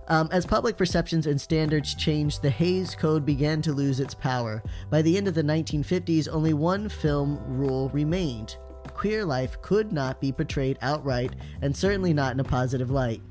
[0.08, 4.62] Um, as public perceptions and standards changed, the Hays Code began to lose its power.
[4.90, 8.56] By the end of the 1950s, only one film rule remained
[8.94, 13.22] queer life could not be portrayed outright, and certainly not in a positive light.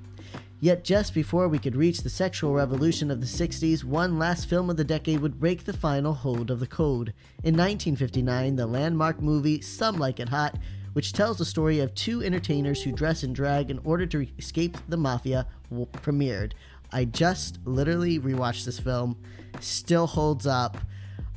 [0.59, 4.69] Yet, just before we could reach the sexual revolution of the 60s, one last film
[4.69, 7.13] of the decade would break the final hold of the code.
[7.43, 10.57] In 1959, the landmark movie Some Like It Hot,
[10.93, 14.77] which tells the story of two entertainers who dress in drag in order to escape
[14.89, 16.53] the mafia, premiered.
[16.91, 19.17] I just literally rewatched this film,
[19.59, 20.77] still holds up.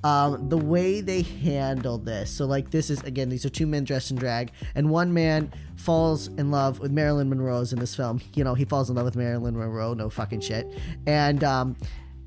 [0.03, 3.85] Um, the way they handle this, so like this is again, these are two men
[3.85, 8.21] dressed in drag, and one man falls in love with Marilyn Monroe's in this film.
[8.35, 10.67] You know, he falls in love with Marilyn Monroe, no fucking shit,
[11.07, 11.75] and um,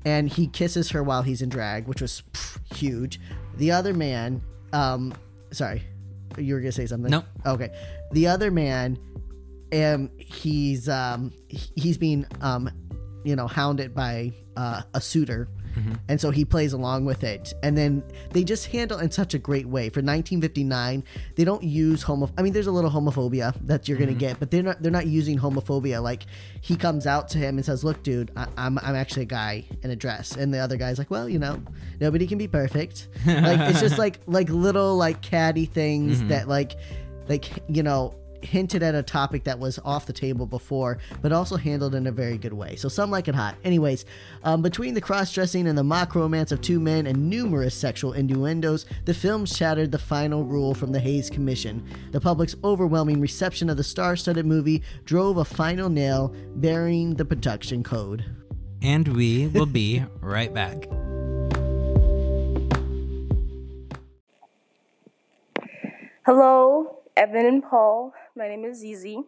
[0.04, 3.20] and he kisses her while he's in drag, which was pff, huge.
[3.58, 5.14] The other man, um,
[5.52, 5.84] sorry,
[6.36, 7.10] you were gonna say something?
[7.10, 7.24] Nope.
[7.46, 7.70] Okay,
[8.12, 8.98] the other man,
[9.72, 12.70] um, he's um, he's being um,
[13.24, 15.92] you know, hounded by uh, a suitor, Mm-hmm.
[16.08, 17.54] and so he plays along with it.
[17.62, 19.88] And then they just handle in such a great way.
[19.88, 21.04] For 1959,
[21.36, 22.30] they don't use homo.
[22.36, 24.18] I mean, there's a little homophobia that you're gonna mm-hmm.
[24.18, 24.82] get, but they're not.
[24.82, 26.02] They're not using homophobia.
[26.02, 26.26] Like
[26.60, 29.64] he comes out to him and says, "Look, dude, I, I'm I'm actually a guy
[29.82, 31.62] in a dress," and the other guy's like, "Well, you know,
[32.00, 36.28] nobody can be perfect." like it's just like like little like catty things mm-hmm.
[36.28, 36.76] that like
[37.28, 41.56] like you know hinted at a topic that was off the table before, but also
[41.56, 42.76] handled in a very good way.
[42.76, 43.56] So some like it hot.
[43.64, 44.04] Anyways,
[44.44, 48.86] um, between the cross-dressing and the mock romance of two men and numerous sexual innuendos,
[49.04, 51.84] the film shattered the final rule from the Hays Commission.
[52.12, 57.82] The public's overwhelming reception of the star-studded movie drove a final nail, burying the production
[57.82, 58.24] code.
[58.82, 60.86] And we will be right back.
[66.24, 68.12] Hello, Evan and Paul.
[68.38, 69.24] My name is Zizi,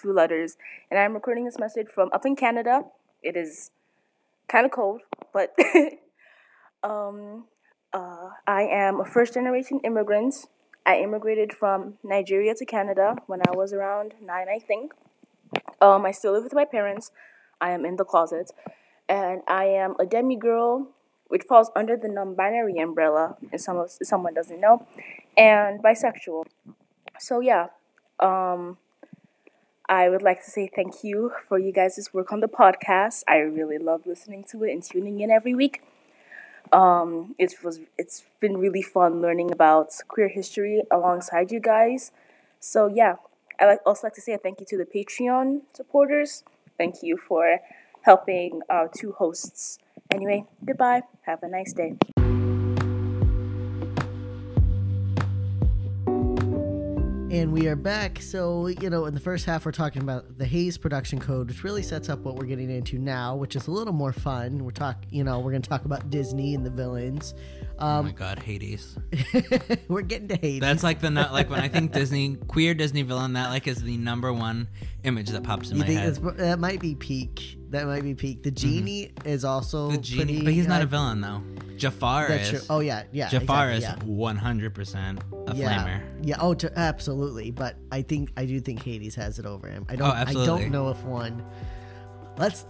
[0.00, 0.56] two letters,
[0.88, 2.84] and I'm recording this message from up in Canada.
[3.20, 3.72] It is
[4.46, 5.00] kind of cold,
[5.32, 5.52] but
[6.84, 7.46] um,
[7.92, 10.46] uh, I am a first generation immigrant.
[10.86, 14.92] I immigrated from Nigeria to Canada when I was around nine, I think.
[15.80, 17.10] Um, I still live with my parents.
[17.60, 18.52] I am in the closet,
[19.08, 20.86] and I am a demi girl,
[21.26, 24.86] which falls under the non-binary umbrella, if some if someone doesn't know,
[25.36, 26.44] and bisexual.
[27.18, 27.66] So yeah,
[28.22, 28.78] um,
[29.88, 33.24] I would like to say thank you for you guys' work on the podcast.
[33.28, 35.82] I really love listening to it and tuning in every week.
[36.72, 42.12] Um, it was it's been really fun learning about queer history alongside you guys.
[42.60, 43.16] So yeah,
[43.60, 46.44] I like also like to say a thank you to the Patreon supporters.
[46.78, 47.60] Thank you for
[48.02, 49.78] helping our two hosts.
[50.12, 51.02] Anyway, goodbye.
[51.22, 51.96] Have a nice day.
[57.32, 58.20] And we are back.
[58.20, 61.64] So, you know, in the first half, we're talking about the Hays production code, which
[61.64, 64.62] really sets up what we're getting into now, which is a little more fun.
[64.62, 67.32] We're talk, you know, we're going to talk about Disney and the villains.
[67.78, 68.98] oh my god, Hades.
[69.88, 70.60] we're getting to Hades.
[70.60, 73.82] That's like the nu- like when I think Disney queer Disney villain, that like is
[73.82, 74.68] the number one
[75.04, 76.36] image that pops in you my think head.
[76.36, 77.56] that might be peak.
[77.70, 78.42] That might be peak.
[78.42, 79.96] The genie is also Mm-hmm.
[79.96, 81.42] The genie, pretty, but he's not a villain though.
[81.76, 82.66] Jafar is.
[82.70, 83.28] Oh yeah, yeah.
[83.28, 85.84] Jafar exactly, is one hundred percent a yeah.
[85.84, 86.02] flamer.
[86.22, 86.36] Yeah.
[86.40, 87.50] Oh, to, absolutely.
[87.50, 89.86] But I think I do think Hades has it over him.
[89.88, 90.08] I oh, don't.
[90.08, 91.44] Oh, I don't know if one.
[92.38, 92.66] Let's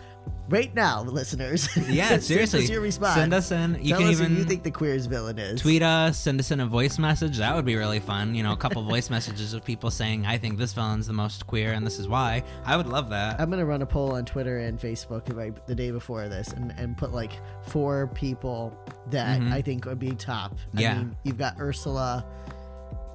[0.49, 1.69] right now, listeners.
[1.89, 2.65] Yeah, seriously.
[2.65, 3.15] us your response.
[3.15, 3.79] Send us in.
[3.81, 5.61] You Tell can us even who you think the queer's villain is.
[5.61, 7.39] tweet us, send us in a voice message.
[7.39, 8.35] That would be really fun.
[8.35, 11.47] You know, a couple voice messages of people saying, "I think this villain's the most
[11.47, 13.41] queer, and this is why." I would love that.
[13.41, 15.25] I'm gonna run a poll on Twitter and Facebook
[15.67, 18.77] the day before this, and, and put like four people
[19.11, 20.55] that I think would be top.
[20.55, 20.79] Mm-hmm.
[20.79, 20.95] Yeah.
[20.99, 22.25] Mean, you've got Ursula.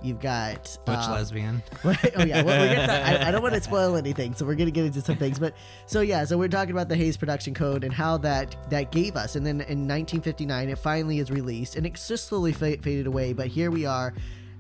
[0.08, 1.64] You've got Butch um, lesbian.
[1.84, 1.94] oh
[2.26, 4.86] yeah, well, we're gonna, I, I don't want to spoil anything, so we're gonna get
[4.86, 5.38] into some things.
[5.38, 5.54] But
[5.86, 9.16] so yeah, so we're talking about the Hays production code and how that that gave
[9.18, 13.06] us, and then in 1959 it finally is released, and it just slowly fa- faded
[13.08, 13.34] away.
[13.34, 14.14] But here we are,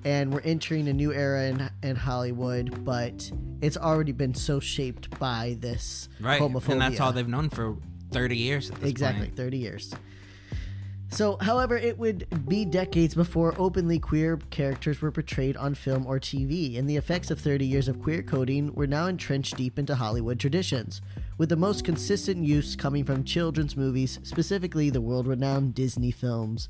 [0.04, 3.32] and we're entering a new era in in Hollywood, but
[3.62, 6.70] it's already been so shaped by this Right, homophobia.
[6.74, 7.78] and that's all they've known for
[8.12, 8.70] thirty years.
[8.70, 9.38] At this Exactly, point.
[9.38, 9.94] 30 years.
[11.10, 16.20] So, however, it would be decades before openly queer characters were portrayed on film or
[16.20, 19.96] TV, and the effects of 30 years of queer coding were now entrenched deep into
[19.96, 21.02] Hollywood traditions,
[21.38, 26.68] with the most consistent use coming from children's movies, specifically the world renowned Disney films.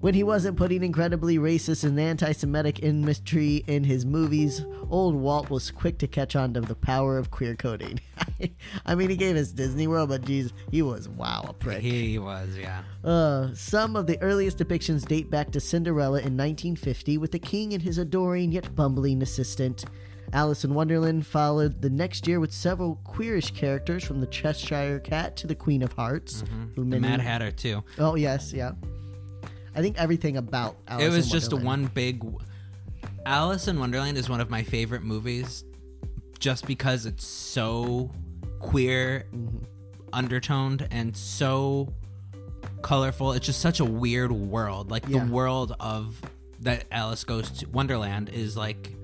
[0.00, 5.50] When he wasn't putting incredibly racist and anti Semitic imagery in his movies, old Walt
[5.50, 7.98] was quick to catch on to the power of queer coding.
[8.86, 11.80] I mean, he gave us Disney World, but geez, he was wow, a prick.
[11.80, 12.82] He was, yeah.
[13.02, 17.72] Uh, some of the earliest depictions date back to Cinderella in 1950 with the king
[17.72, 19.84] and his adoring yet bumbling assistant.
[20.32, 25.36] Alice in Wonderland followed the next year with several queerish characters from the Cheshire Cat
[25.38, 26.44] to the Queen of Hearts.
[26.76, 27.82] who The Mad Hatter too.
[27.98, 28.72] Oh, yes, yeah.
[29.78, 32.20] I think everything about Alice it was just a one big.
[33.24, 35.62] Alice in Wonderland is one of my favorite movies,
[36.40, 38.10] just because it's so
[38.58, 39.58] queer, Mm-hmm.
[40.12, 41.94] undertoned, and so
[42.82, 43.32] colorful.
[43.34, 44.90] It's just such a weird world.
[44.90, 45.24] Like Yeah.
[45.24, 46.20] the world of
[46.60, 48.94] that Alice goes to Wonderland is like.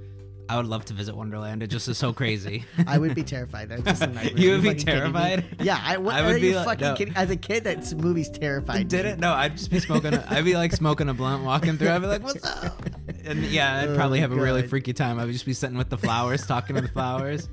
[0.47, 1.63] I would love to visit Wonderland.
[1.63, 2.65] It just is so crazy.
[2.87, 3.71] I would be terrified.
[3.71, 4.33] That's just a nightmare.
[4.37, 5.21] You would be fucking kidding me?
[5.21, 5.45] terrified?
[5.63, 6.95] Yeah, I, what, I would are be you like- fucking no.
[6.95, 7.17] kidding?
[7.17, 8.89] As a kid, that movie's terrified.
[8.89, 9.13] Did me.
[9.13, 9.19] it?
[9.19, 10.13] No, I'd just be smoking.
[10.15, 11.89] A, I'd be like smoking a blunt, walking through.
[11.91, 12.83] I'd be like, "What's up?"
[13.27, 14.71] And yeah, I'd Oh, probably have a really God.
[14.71, 15.19] freaky time.
[15.19, 17.49] I would just be sitting with the flowers, talking to the flowers.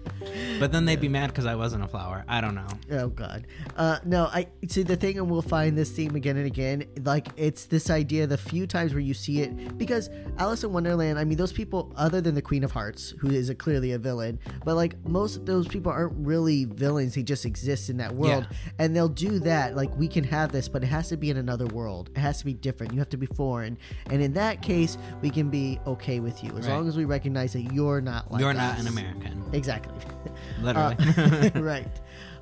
[0.59, 2.23] but then they'd be mad because I wasn't a flower.
[2.27, 2.67] I don't know.
[2.91, 4.25] Oh God, uh, no.
[4.25, 6.83] I see the thing, and we'll find this theme again and again.
[7.03, 11.17] Like it's this idea: the few times where you see it, because Alice in Wonderland.
[11.19, 13.97] I mean, those people, other than the Queen of Hearts, who is a, clearly a
[13.97, 17.15] villain, but like most of those people aren't really villains.
[17.15, 18.57] They just exist in that world, Yeah.
[18.79, 19.75] and they'll do that.
[19.75, 22.09] Like we can have this, but it has to be in another world.
[22.15, 22.93] It has to be different.
[22.93, 23.77] You have to be foreign,
[24.09, 26.75] and in that case, we can be okay with you as Right.
[26.75, 29.43] long as we recognize that you're not like You're not an American.
[29.53, 29.93] Exactly.
[30.61, 30.95] Literally.
[31.17, 31.87] Uh, right.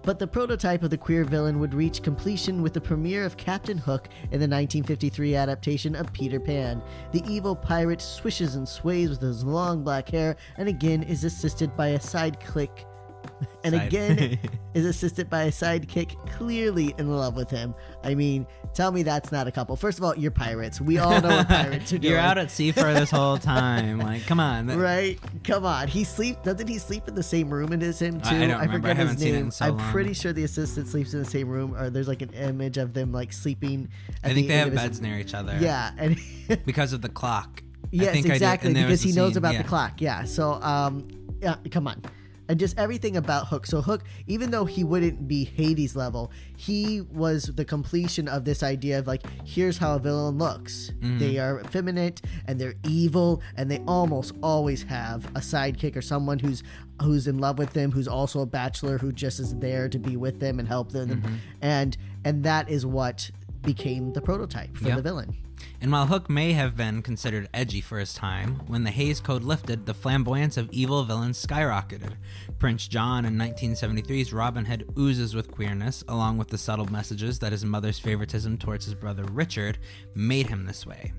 [0.01, 3.77] But the prototype of the queer villain would reach completion with the premiere of Captain
[3.77, 6.81] Hook in the 1953 adaptation of Peter Pan.
[7.11, 11.75] The evil pirate swishes and sways with his long black hair and again is assisted
[11.75, 12.85] by a sidekick.
[13.63, 14.39] And Side- again
[14.73, 17.75] is assisted by a sidekick clearly in love with him.
[18.05, 19.75] I mean, tell me that's not a couple.
[19.75, 20.79] First of all, you're pirates.
[20.79, 22.13] We all know what pirates are doing.
[22.13, 23.99] You're out at sea for this whole time.
[23.99, 24.67] Like, come on.
[24.67, 25.19] Right?
[25.43, 25.89] Come on.
[25.89, 28.29] He sleep doesn't he sleep in the same room as him too?
[28.29, 28.61] I- I.
[28.61, 29.51] I forget haven't his name.
[29.51, 29.91] so I'm long.
[29.91, 32.93] pretty sure the assistant sleeps in the same room or there's like an image of
[32.93, 33.89] them like sleeping
[34.23, 35.57] I think the they have of his- beds near each other.
[35.59, 36.17] Yeah, and
[36.65, 37.61] Because of the clock.
[37.91, 39.63] Yes, I exactly because he knows about yeah.
[39.63, 39.99] the clock.
[40.01, 40.23] Yeah.
[40.23, 41.07] So um
[41.41, 42.01] yeah, come on.
[42.49, 43.67] And just everything about Hook.
[43.67, 48.63] So Hook, even though he wouldn't be Hades level, he was the completion of this
[48.63, 50.91] idea of like, here's how a villain looks.
[50.97, 51.19] Mm-hmm.
[51.19, 56.39] They are effeminate and they're evil, and they almost always have a sidekick or someone
[56.39, 56.63] who's
[57.01, 60.17] who's in love with them, who's also a bachelor who just is there to be
[60.17, 61.09] with them and help them.
[61.21, 61.35] Mm-hmm.
[61.61, 63.31] And and that is what
[63.63, 64.97] became the prototype for Yep.
[64.97, 65.37] the villain.
[65.81, 69.43] And while Hook may have been considered edgy for his time, when the Hays Code
[69.43, 72.13] lifted, the flamboyance of evil villains skyrocketed.
[72.59, 77.51] Prince John in 1973's Robin Hood oozes with queerness, along with the subtle messages that
[77.51, 79.77] his mother's favoritism towards his brother Richard
[80.15, 81.11] made him this way.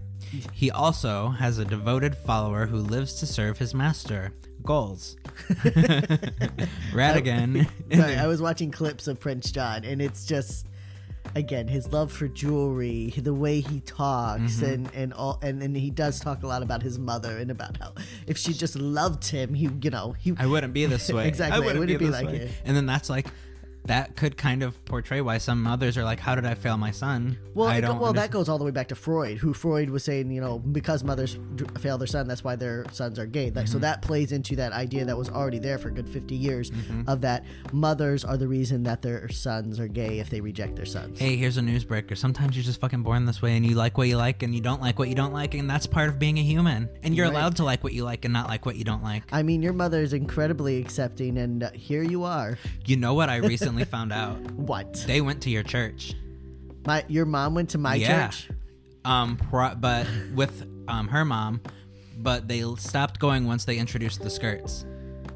[0.52, 4.32] He also has a devoted follower who lives to serve his master,
[4.62, 5.16] Goals.
[6.92, 7.66] Ratigan.
[7.94, 10.66] Sorry, I was watching clips of Prince John, and it's just
[11.34, 14.64] again his love for jewelry, the way he talks, Mm-hmm.
[14.64, 17.76] and and all, and and he does talk a lot about his mother and about
[17.78, 17.92] how
[18.26, 21.28] if she just loved him, he you know he I wouldn't be this way.
[21.28, 22.36] Exactly, I wouldn't be this like way.
[22.36, 22.50] it.
[22.64, 23.26] And then that's like,
[23.84, 26.90] that could kind of portray why some mothers are like, "How did I fail my
[26.90, 27.98] son?" Well, I don't.
[27.98, 30.58] well, that goes all the way back to Freud, who Freud was saying, you know,
[30.58, 31.36] because mothers
[31.80, 33.50] fail their son, that's why their sons are gay.
[33.50, 33.80] Like, So Mm-hmm.
[33.82, 36.70] that plays into that idea that was already there for a good fifty years
[37.06, 40.86] of that mothers are the reason that their sons are gay if they reject their
[40.86, 41.18] sons.
[41.18, 42.16] Hey, here's a newsbreaker.
[42.16, 44.60] Sometimes you're just fucking born this way, and you like what you like, and you
[44.60, 46.88] don't like what you don't like, and that's part of being a human.
[47.02, 47.34] And you're Right.
[47.34, 49.24] allowed to like what you like and not like what you don't like.
[49.32, 52.58] I mean, your mother is incredibly accepting, and uh, here you are.
[52.86, 54.38] You know what I recently found out?
[54.52, 55.04] What?
[55.06, 56.14] They went to your church.
[56.86, 58.28] My your mom went to my Yeah.
[58.28, 58.48] church.
[59.04, 61.60] Um, pro- but with um her mom,
[62.18, 64.84] but they stopped going once they introduced the skirts.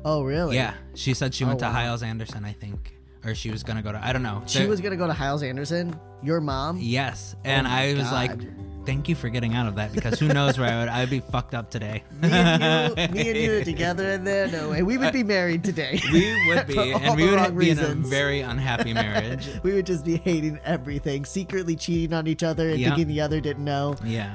[0.04, 0.56] Oh, really?
[0.56, 1.72] Yeah, she said she went Oh, to wow.
[1.72, 4.04] Hyles Anderson, I think, or she was gonna go to.
[4.04, 4.42] I don't know.
[4.46, 5.98] She There- was gonna go to Hyles Anderson.
[6.22, 6.78] Your mom.
[6.80, 8.12] Yes, and Oh I was God.
[8.12, 8.40] like,
[8.86, 11.20] "Thank you for getting out of that because who knows where I would I'd be
[11.20, 12.62] fucked up today." Me and
[12.98, 14.48] you, me and you are together in there.
[14.48, 14.82] No way.
[14.82, 16.00] We would be married today.
[16.12, 19.48] we would be, and we would be in a very unhappy marriage.
[19.62, 22.88] we would just be hating everything, secretly cheating on each other and Yeah.
[22.90, 23.96] thinking the other didn't know.
[24.04, 24.34] Yeah,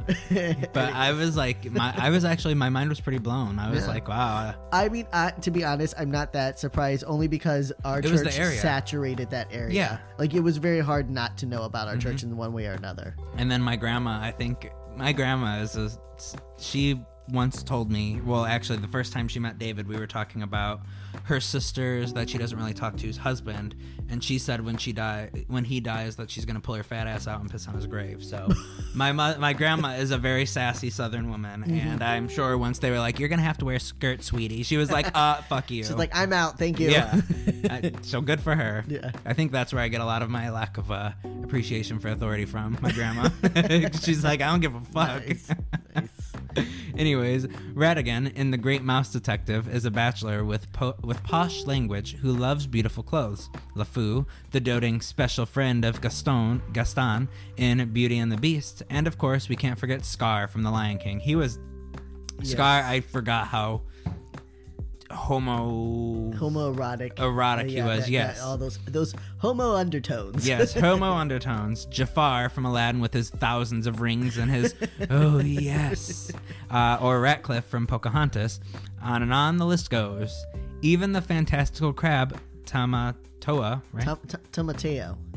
[0.74, 3.60] but I was like, my I was actually my mind was pretty blown.
[3.60, 3.90] I was Yeah.
[3.92, 4.56] like, wow.
[4.72, 8.34] I mean, I, to be honest, I'm not that surprised, only because our It church
[8.60, 9.74] saturated that area.
[9.74, 9.98] Yeah.
[10.18, 12.10] like it was very hard not to know about our Mm-hmm.
[12.10, 13.16] church in one way or another.
[13.38, 15.90] And then my grandma, I think my grandma is a,
[16.58, 17.00] she
[17.32, 20.82] once told me, well, actually, the first time she met David, we were talking about
[21.24, 23.76] her sisters that she doesn't really talk to's husband,
[24.10, 27.08] and she said when she die, when he dies, that she's gonna pull her fat
[27.08, 28.24] ass out and piss on his grave.
[28.24, 28.48] So,
[28.96, 31.88] my mo- my grandma is a very sassy Southern woman, Mm-hmm.
[31.88, 34.64] and I'm sure once they were like, "You're gonna have to wear a skirt, sweetie,"
[34.64, 36.90] she was like, "Uh, fuck you." She's like, I'm out, thank you.
[36.90, 37.22] yeah.
[37.70, 38.86] I- so good for her.
[38.88, 39.12] Yeah.
[39.26, 41.12] I think that's where I get a lot of my lack of uh,
[41.44, 43.30] appreciation for authority from my grandma.
[44.02, 45.28] She's like, I don't give a fuck.
[45.28, 45.50] Nice,
[45.96, 46.10] nice.
[46.98, 52.16] Anyways, Ratigan in The Great Mouse Detective is a bachelor with po- with posh language
[52.18, 53.50] who loves beautiful clothes.
[53.76, 59.18] LeFou, the doting special friend of Gaston, Gaston in Beauty and the Beast, and of
[59.18, 61.20] course we can't forget Scar from The Lion King.
[61.20, 61.60] He was
[62.44, 62.84] Scar.
[62.84, 63.82] I forgot how
[65.12, 68.38] homo homoerotic, Erotic erotic he was, that- yes.
[68.40, 70.48] that- all those those homo undertones.
[70.48, 71.86] Yes, homo undertones.
[71.86, 74.76] Jafar from Aladdin with his thousands of rings and his
[75.10, 76.32] oh yes,
[76.70, 78.60] uh, or Ratcliffe from Pocahontas.
[79.02, 80.46] On and on the list goes.
[80.82, 84.06] Even the fantastical crab Tamatoa, right?
[84.06, 84.20] Tom-
[84.52, 84.70] Tom-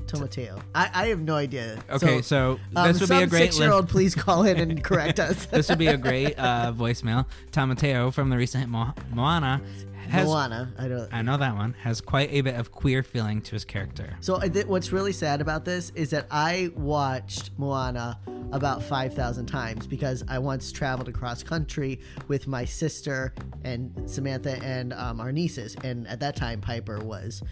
[0.06, 0.56] Tomateo.
[0.56, 0.62] Tomateo.
[0.74, 1.82] I, I have no idea.
[1.90, 3.88] Okay, so um, this would be a great six-year-old.
[3.88, 5.46] Please call in and correct us.
[5.52, 7.26] this would be a great uh, voicemail.
[7.50, 9.60] Tamateo from the recent Mo- Moana
[10.08, 10.72] Has- Moana.
[10.78, 11.12] I don't.
[11.12, 14.16] I know that one has quite a bit of queer feeling to his character.
[14.20, 18.18] So I did, what's really sad about this is that I watched Moana
[18.52, 23.32] about 5,000 times because I once traveled across country with my sister
[23.64, 25.74] and Samantha and um, our nieces.
[25.82, 27.42] And at that time, Piper was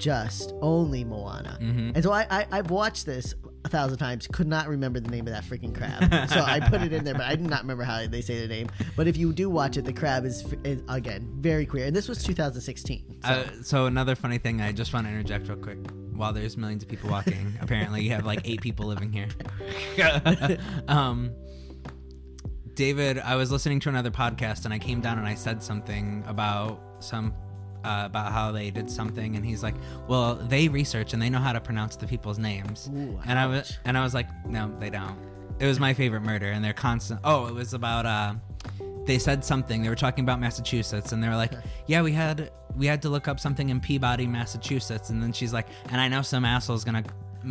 [0.00, 1.58] just only Moana.
[1.60, 3.34] And so I, I, I've watched this
[3.64, 6.30] a thousand times, could not remember the name of that freaking crab.
[6.30, 8.48] so I put it in there, but I did not remember how they say the
[8.48, 8.68] name.
[8.96, 11.86] But if you do watch it, the crab is, is again, very queer.
[11.86, 13.20] And this was 2016.
[13.22, 13.28] So.
[13.28, 15.78] Uh, so another funny thing, I just want to interject real quick.
[16.12, 19.28] While there's millions of people walking, apparently you have like eight people living here.
[20.88, 21.32] um,
[22.74, 26.24] David, I was listening to another podcast and I came down and I said something
[26.26, 27.34] about some
[27.84, 29.74] uh, about how they did something, and he's like,
[30.08, 33.46] "Well, they research and they know how to pronounce the people's names." Ooh, and I
[33.46, 35.16] was and I was like, "No, they don't."
[35.58, 37.20] It was my favorite murder, and they're constant.
[37.24, 38.34] Oh, it was about uh,
[39.04, 39.82] they said something.
[39.82, 41.52] They were talking about Massachusetts, and they were like,
[41.86, 45.52] "Yeah, we had we had to look up something in Peabody, Massachusetts." And then she's
[45.52, 47.04] like, "And I know some asshole's gonna."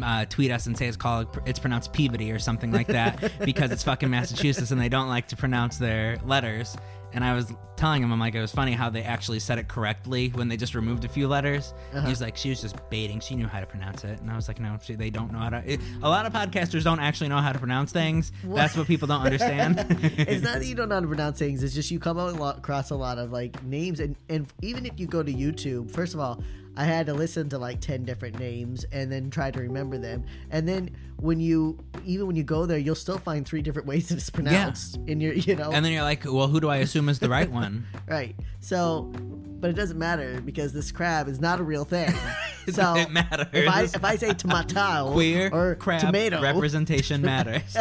[0.04, 3.72] Uh, tweet us and say it's called it's pronounced Peabody or something like that because
[3.72, 6.78] it's fucking Massachusetts and they don't like to pronounce their letters.
[7.12, 9.68] And I was telling him, I'm like, it was funny how they actually said it
[9.68, 11.74] correctly when they just removed a few letters.
[11.94, 12.02] Uh-huh.
[12.02, 13.20] He was like, she was just baiting.
[13.22, 14.20] She knew how to pronounce it.
[14.20, 15.64] And I was like, no, she, they don't know how to.
[15.66, 18.32] It, a lot of podcasters don't actually know how to pronounce things.
[18.44, 19.80] That's what people don't understand.
[19.90, 21.64] it's not that you don't know how to pronounce things.
[21.64, 24.52] It's just you come out a lot- across a lot of like names, and and
[24.62, 26.44] even if you go to YouTube, first of all,
[26.76, 30.26] I had to listen to like ten different names and then try to remember them.
[30.52, 30.92] And then
[31.22, 35.00] when you even when you go there, you'll still find three different ways it's pronounced
[35.08, 37.30] in your you know and then you're like, well, who do I assume is the
[37.30, 37.86] right one?
[38.08, 38.36] right.
[38.62, 39.12] So,
[39.60, 42.14] but it doesn't matter because this crab is not a real thing.
[42.70, 43.48] So it matters.
[43.52, 47.76] If I if I say tomato Queer or crab tomato representation matters.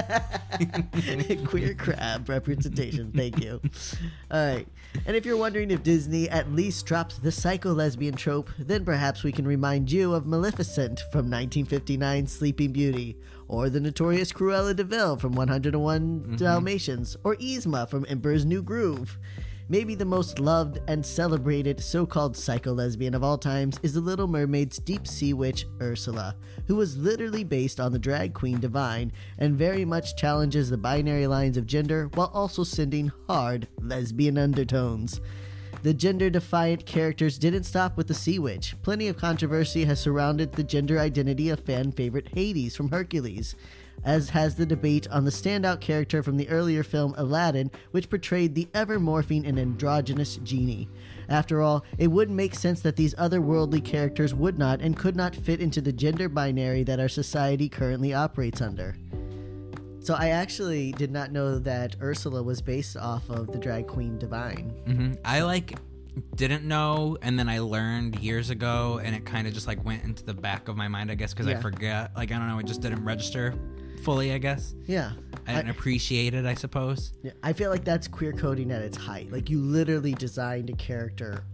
[1.45, 3.12] Queer crab representation.
[3.12, 3.61] Thank you.
[4.30, 4.66] All right.
[5.07, 9.22] And if you're wondering if Disney at least dropped the psycho lesbian trope, then perhaps
[9.22, 13.16] we can remind you of Maleficent from 1959 Sleeping Beauty,
[13.49, 16.36] or the notorious Cruella de Vil from 101 mm-hmm.
[16.36, 19.18] Dalmatians, or Yzma from Emperor's New Groove.
[19.70, 24.01] Maybe the most loved and celebrated so called psycho lesbian of all times is the
[24.01, 26.36] Little Mermaid's deep sea witch Ursula,
[26.66, 31.26] who was literally based on the drag queen Divine and very much challenges the binary
[31.26, 35.20] lines of gender while also sending hard lesbian undertones.
[35.83, 38.74] The gender defiant characters didn't stop with the Sea Witch.
[38.83, 43.55] Plenty of controversy has surrounded the gender identity of fan favorite Hades from Hercules,
[44.03, 48.57] as has the debate on the standout character from the earlier film Aladdin, which portrayed
[48.57, 50.89] the ever morphing and androgynous genie.
[51.29, 55.37] After all, it wouldn't make sense that these otherworldly characters would not and could not
[55.37, 58.97] fit into the gender binary that our society currently operates under.
[60.01, 64.18] So I actually did not know that Ursula was based off of the drag queen
[64.18, 64.70] Divine.
[64.86, 65.78] hmm I like
[66.34, 70.03] didn't know, and then I learned years ago, and it kind of just like went
[70.05, 71.59] into the back of my mind, I guess, because Yeah.
[71.59, 72.11] I forget.
[72.16, 73.55] Like I don't know, it just didn't register
[74.03, 74.32] fully.
[74.32, 75.12] I guess Yeah.
[75.46, 76.44] I didn't appreciate it.
[76.46, 79.30] I suppose Yeah, I feel like that's queer coding at its height.
[79.32, 81.44] Like you literally designed a character.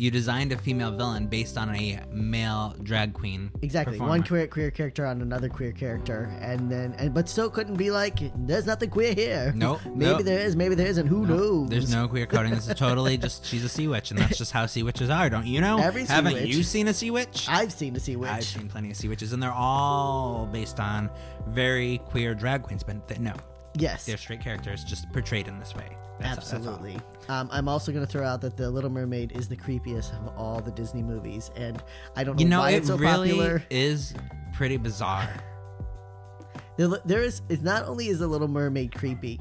[0.00, 3.50] You designed a female villain based on a male drag queen.
[3.62, 3.94] Exactly.
[3.94, 4.10] performer.
[4.10, 7.90] One queer queer character on another queer character and then and but still couldn't be
[7.90, 9.52] like there's nothing queer here.
[9.60, 10.22] Nope, maybe nope.
[10.22, 11.06] there is, maybe there isn't.
[11.06, 11.68] Who knows?
[11.68, 12.52] There's no queer coding.
[12.54, 15.28] This is totally just she's a sea witch, and that's just how sea witches are.
[15.28, 15.78] Don't you know?
[15.78, 17.46] Every sea Haven't witch- you seen a sea witch?
[17.48, 18.30] I've seen a sea witch.
[18.30, 21.10] I've seen plenty of sea witches, and they're all based on
[21.48, 22.82] very queer drag queens.
[22.82, 23.34] But th- no,
[23.74, 24.06] yes.
[24.06, 25.96] they're straight characters, just portrayed in this way.
[26.18, 26.58] That's- all.
[26.58, 27.00] Absolutely.
[27.28, 30.36] Um, I'm also going to throw out that The Little Mermaid is the creepiest of
[30.36, 31.82] all the Disney movies, and
[32.16, 33.62] I don't know, You know, why it it's so really popular.
[33.70, 34.14] is
[34.52, 35.32] pretty bizarre.
[36.76, 37.42] There, there is.
[37.48, 39.38] It's not only is The Little Mermaid creepy.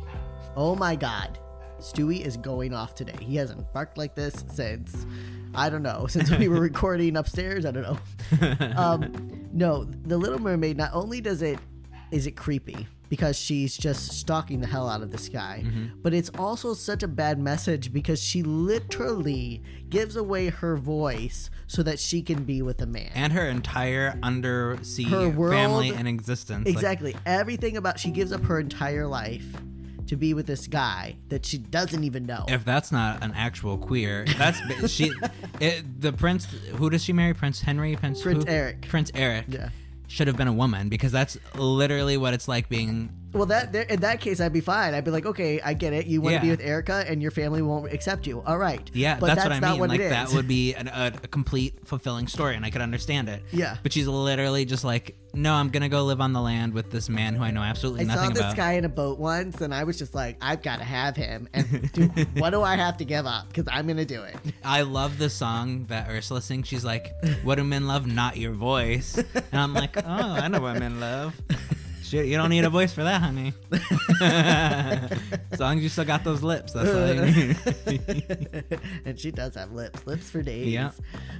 [0.55, 1.37] Oh my God,
[1.79, 3.15] Stewie is going off today.
[3.21, 5.05] He hasn't barked like this since
[5.55, 7.65] I don't know since we were recording upstairs.
[7.65, 7.97] I don't know.
[8.75, 10.77] Um, no, The Little Mermaid.
[10.77, 11.59] Not only does it
[12.11, 15.87] is it creepy because she's just stalking the hell out of this guy, mm-hmm.
[16.01, 21.83] but it's also such a bad message because she literally gives away her voice so
[21.83, 23.09] that she can be with a man.
[23.15, 26.65] and her entire undersea Her world- family and existence.
[26.65, 27.15] Like, Exactly.
[27.25, 29.45] Everything about she gives up her entire life
[30.07, 32.45] to be with this guy that she doesn't even know.
[32.47, 34.59] if that's not an actual queer, that's
[34.91, 35.11] she.
[35.59, 36.45] It, the prince.
[36.77, 37.33] Who does she marry?
[37.33, 37.95] Prince Henry.
[37.97, 38.49] Prince Prince who?
[38.49, 38.87] Eric.
[38.87, 39.45] Prince Eric.
[39.49, 39.69] Yeah.
[40.09, 43.83] Should have been a woman because that's literally what it's like being Well, that there,
[43.83, 44.93] in that case, I'd be fine.
[44.93, 46.07] I'd be like, okay, I get it.
[46.07, 48.41] You want to be with Erica, and your family won't accept you.
[48.41, 48.89] All right.
[48.93, 49.79] Yeah, but that's, what I not mean.
[49.79, 50.09] What like it is.
[50.09, 53.43] that would be an, a, a complete fulfilling story, and I could understand it.
[53.51, 53.77] Yeah.
[53.83, 57.07] but she's literally just like, no, I'm gonna go live on the land with this
[57.07, 58.23] man who I know absolutely nothing.
[58.23, 58.55] I saw this about.
[58.55, 61.47] guy in a boat once, and I was just like, I've got to have him.
[61.53, 63.47] And dude, what do I have to give up?
[63.47, 64.35] Because I'm gonna do it.
[64.63, 66.67] I love the song that Ursula sings.
[66.67, 67.13] She's like,
[67.43, 68.07] "What do men love?
[68.07, 71.39] Not your voice." And I'm like, "Oh, I know what men love."
[72.09, 73.53] Shit, you don't need a voice for that, honey.
[75.51, 77.21] as long as you still got those lips, that's all you
[78.01, 78.79] need.
[79.05, 80.67] and she does have lips, lips for days.
[80.67, 80.91] Yeah.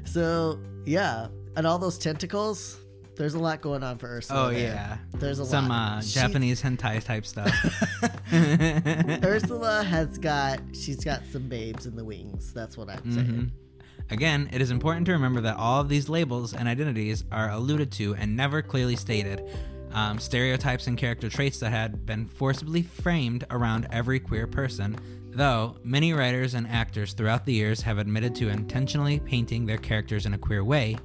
[0.06, 2.78] So yeah, and all those tentacles.
[3.16, 4.46] There's a lot going on for Ursula.
[4.46, 4.60] Oh there.
[4.60, 5.98] yeah, There's a some lot.
[5.98, 7.52] uh, She- Japanese hentai type stuff.
[9.26, 10.62] Ursula has got.
[10.74, 12.54] She's got some babes in the wings.
[12.54, 13.28] That's what I'm saying.
[13.28, 13.52] Mhm.
[14.12, 17.92] Again, it is important to remember that all of these labels and identities are alluded
[17.94, 19.42] to and never clearly stated.
[19.92, 24.98] Um, stereotypes and character traits that had been forcibly framed around every queer person,
[25.32, 30.26] though many writers and actors throughout the years have admitted to intentionally painting their characters
[30.26, 30.98] in a queer way,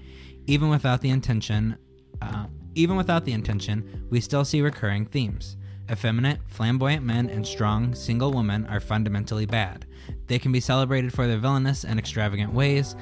[0.47, 1.77] even without the intention.
[2.21, 5.57] Uh, even without the intention, we still see recurring themes.
[5.91, 9.87] Effeminate, flamboyant men and strong, single women are fundamentally bad.
[10.27, 12.97] They can be celebrated for their villainous and extravagant ways,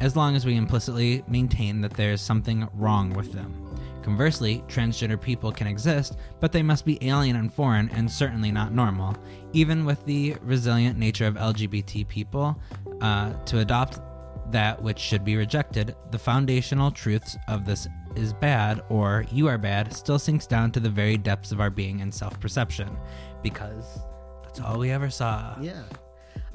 [0.00, 3.65] as long as we implicitly maintain that there is something wrong with them.
[4.06, 8.72] Conversely, transgender people can exist, but they must be alien and foreign and certainly not
[8.72, 9.16] normal.
[9.52, 12.56] Even with the resilient nature of LGBT people,
[13.00, 13.98] uh, to adopt
[14.52, 19.58] that which should be rejected, the foundational truths of this is bad or you are
[19.58, 22.96] bad still sinks down to the very depths of our being and self perception.
[23.42, 23.98] Because
[24.44, 25.56] that's all we ever saw.
[25.60, 25.82] Yeah.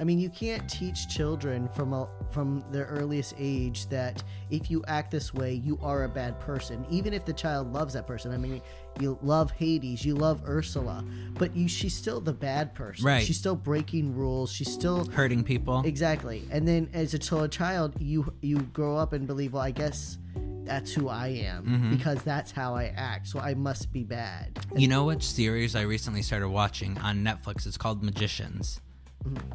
[0.02, 4.84] I mean, you can't teach children from a, from their earliest age that if you
[4.88, 6.84] act this way, you are a bad person.
[6.90, 8.32] Even if the child loves that person.
[8.34, 8.64] I mean,
[9.00, 13.06] you love Hades, you love Ursula, but you she's still the bad person.
[13.06, 13.24] Right.
[13.24, 14.52] She's still breaking rules.
[14.52, 15.84] She's still Hurting people.
[15.86, 16.48] exactly.
[16.50, 20.18] And then as a, a child, you you grow up and believe, well, I guess
[20.64, 21.96] that's who I am Mm-hmm.
[21.96, 23.28] because that's how I act.
[23.28, 24.60] So I must be bad.
[24.76, 27.68] You know which series I recently started watching on Netflix?
[27.68, 28.82] It's called Magicians.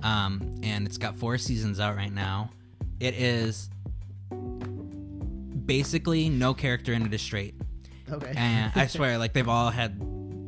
[0.03, 2.51] Um, and it's got four seasons out right now.
[3.01, 3.71] It is
[5.67, 7.55] basically no character in it is straight.
[8.11, 8.33] Okay.
[8.37, 10.01] And I swear, like they've all had,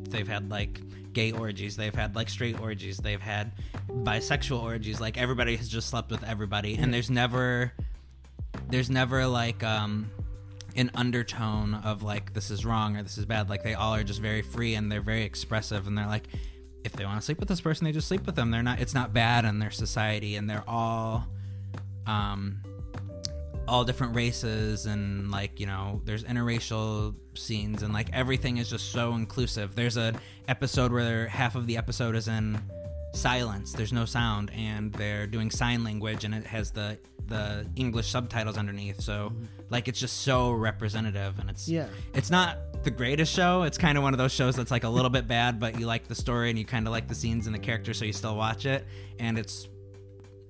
[0.09, 0.81] they've had like
[1.13, 3.51] gay orgies, they've had like straight orgies, they've had
[3.89, 4.99] bisexual orgies.
[5.01, 7.73] Like everybody has just slept with everybody, and there's never,
[8.69, 10.09] there's never like um,
[10.75, 13.49] an undertone of like this is wrong or this is bad.
[13.49, 16.27] Like they all are just very free and they're very expressive, and they're like,
[16.91, 18.51] if they want to sleep with this person, they just sleep with them.
[18.51, 18.79] They're not.
[18.79, 21.27] It's not bad in their society, and they're all,
[22.07, 22.61] um,
[23.67, 28.91] all different races and like you know there's interracial scenes and like everything is just
[28.91, 30.17] so inclusive there's an
[30.47, 32.59] episode where half of the episode is in
[33.13, 38.07] silence there's no sound and they're doing sign language and it has the the english
[38.09, 39.31] subtitles underneath so
[39.69, 41.89] like it's just so representative and it's Yeah.
[42.15, 44.89] it's not the greatest show it's kind of one of those shows that's like a
[44.89, 47.45] little bit bad but you like the story and you kind of like the scenes
[47.45, 48.85] and the characters so you still watch it
[49.19, 49.67] and it's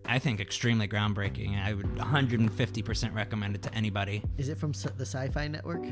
[0.10, 1.64] I think extremely groundbreaking.
[1.64, 4.24] I would 150% recommend it to anybody.
[4.40, 5.86] Is it from the Sci-Fi Network?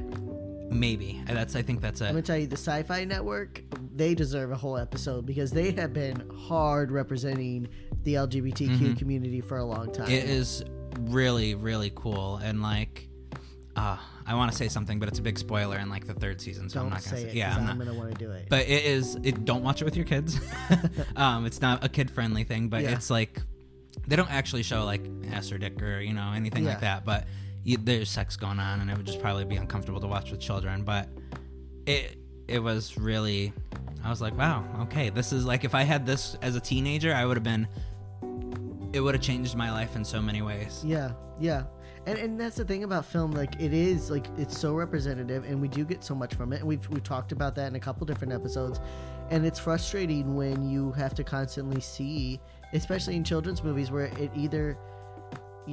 [0.71, 1.55] Maybe that's.
[1.55, 2.05] I think that's it.
[2.05, 3.61] I'm gonna tell you, the Sci-Fi Network,
[3.95, 7.67] they deserve a whole episode because they have been hard representing
[8.03, 10.07] the LGBTQ community for a long time.
[10.07, 10.15] Mm-hmm.
[10.15, 10.63] It is
[11.01, 12.37] really, really cool.
[12.37, 13.07] And like,
[13.75, 13.97] uh,
[14.27, 16.69] I want to say something, but it's a big spoiler in like the third season,
[16.69, 17.29] so Don't I'm not gonna say say.
[17.29, 17.35] it.
[17.35, 17.85] Yeah, I'm I'm, not.
[17.87, 18.47] gonna want to do it.
[18.49, 19.15] But it is.
[19.23, 20.39] It don't watch it with your kids.
[21.15, 22.91] um, it's not a kid friendly thing, but Yeah.
[22.91, 23.41] it's like
[24.07, 25.01] they don't actually show like
[25.31, 26.71] ass or dick or you know anything Yeah.
[26.71, 27.05] like that.
[27.05, 27.25] But
[27.63, 30.39] you, there's sex going on, and it would just probably be uncomfortable to watch with
[30.41, 30.83] children.
[30.83, 31.07] But
[31.85, 32.17] it
[32.47, 33.53] it was really.
[34.03, 37.13] I was like, wow, okay, this is like if I had this as a teenager,
[37.13, 37.67] I would have been.
[38.93, 40.81] It would have changed my life in so many ways.
[40.85, 41.63] yeah, yeah.
[42.07, 45.61] And, and that's the thing about film, like it is like it's so representative, and
[45.61, 46.59] we do get so much from it.
[46.59, 48.79] And we've we've talked about that in a couple different episodes,
[49.29, 52.39] and it's frustrating when you have to constantly see,
[52.71, 54.77] especially in children's movies, where it either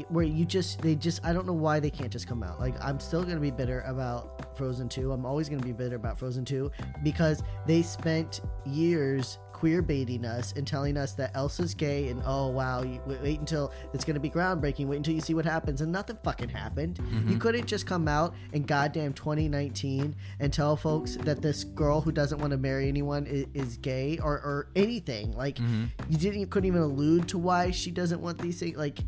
[0.08, 2.58] where you just they just I don't know why they can't just come out.
[2.58, 5.12] Like I'm still gonna be bitter about Frozen 2.
[5.12, 6.68] I'm always gonna be bitter about Frozen 2
[7.04, 12.48] because they spent years queer baiting us and telling us that Elsa's gay and oh
[12.48, 14.86] wow, you, wait, until it's gonna be groundbreaking.
[14.86, 16.98] Wait until you see what happens and nothing fucking happened.
[16.98, 17.38] You mm-hmm.
[17.38, 22.40] couldn't just come out in goddamn 2019 and tell folks that this girl who doesn't
[22.40, 25.32] want to marry anyone is, is gay or or anything.
[25.32, 25.84] Like mm-hmm.
[26.10, 28.76] you didn't you couldn't even allude to why she doesn't want these things.
[28.76, 28.98] Like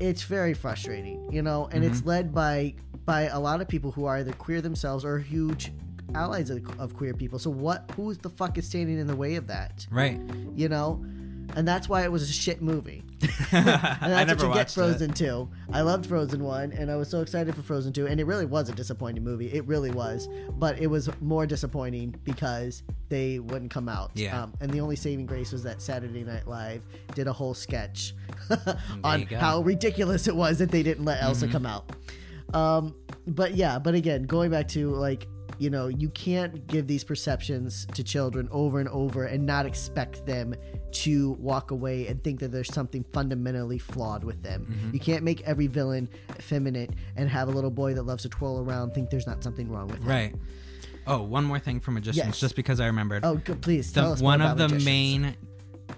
[0.00, 1.92] it's very frustrating, you know, and mm-hmm.
[1.92, 2.74] it's led by
[3.04, 5.70] by a lot of people who are either queer themselves or huge
[6.14, 7.38] allies of, of queer people.
[7.38, 7.90] So what?
[7.96, 9.86] Who's the fuck is standing in the way of that?
[9.90, 10.20] Right.
[10.54, 11.04] You know.
[11.56, 13.04] And that's why it was a shit movie.
[13.52, 15.16] I and that's never what you get Frozen it.
[15.16, 15.48] 2.
[15.72, 18.46] I loved Frozen 1 and I was so excited for Frozen 2 and it really
[18.46, 19.52] was a disappointing movie.
[19.52, 20.28] It really was.
[20.52, 24.10] But it was more disappointing because they wouldn't come out.
[24.14, 24.42] Yeah.
[24.42, 26.82] Um, and the only saving grace was that Saturday Night Live
[27.14, 28.14] did a whole sketch
[29.04, 29.22] on.
[29.22, 29.36] Mm-hmm.
[29.36, 31.90] how ridiculous it was that they didn't let Elsa come out.
[32.52, 32.94] Um,
[33.26, 35.28] but yeah, but again, going back to like,
[35.58, 40.26] you know, you can't give these perceptions to children over and over and not expect
[40.26, 40.54] them
[40.92, 44.66] to walk away and think that there's something fundamentally flawed with them.
[44.70, 44.94] Mm-hmm.
[44.94, 48.60] You can't make every villain effeminate and have a little boy that loves to twirl
[48.60, 50.08] around think there's not something wrong with him.
[50.08, 50.34] Right.
[51.06, 52.40] Oh, one more thing for magicians, Yes.
[52.40, 53.24] just because I remembered.
[53.24, 54.84] Oh, good, please the, tell us more one of the magicians.
[54.84, 55.36] main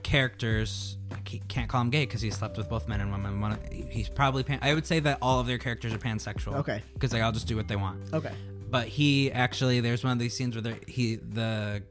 [0.02, 1.16] characters I
[1.48, 3.40] can't call him gay because he slept with both men and women.
[3.40, 6.54] One, he's probably pan, I would say that all of their characters are pansexual.
[6.56, 6.82] Okay.
[6.94, 8.12] because they all just do what they want.
[8.12, 8.32] Okay.
[8.68, 11.82] But he actually, there's one of these scenes where he the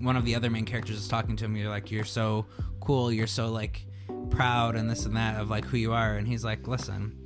[0.00, 1.56] one of the other main characters is talking to him.
[1.56, 2.46] You're like, you're so
[2.80, 3.12] cool.
[3.12, 3.86] You're so like
[4.30, 6.16] proud and this and that of like who you are.
[6.16, 7.16] And he's like, listen,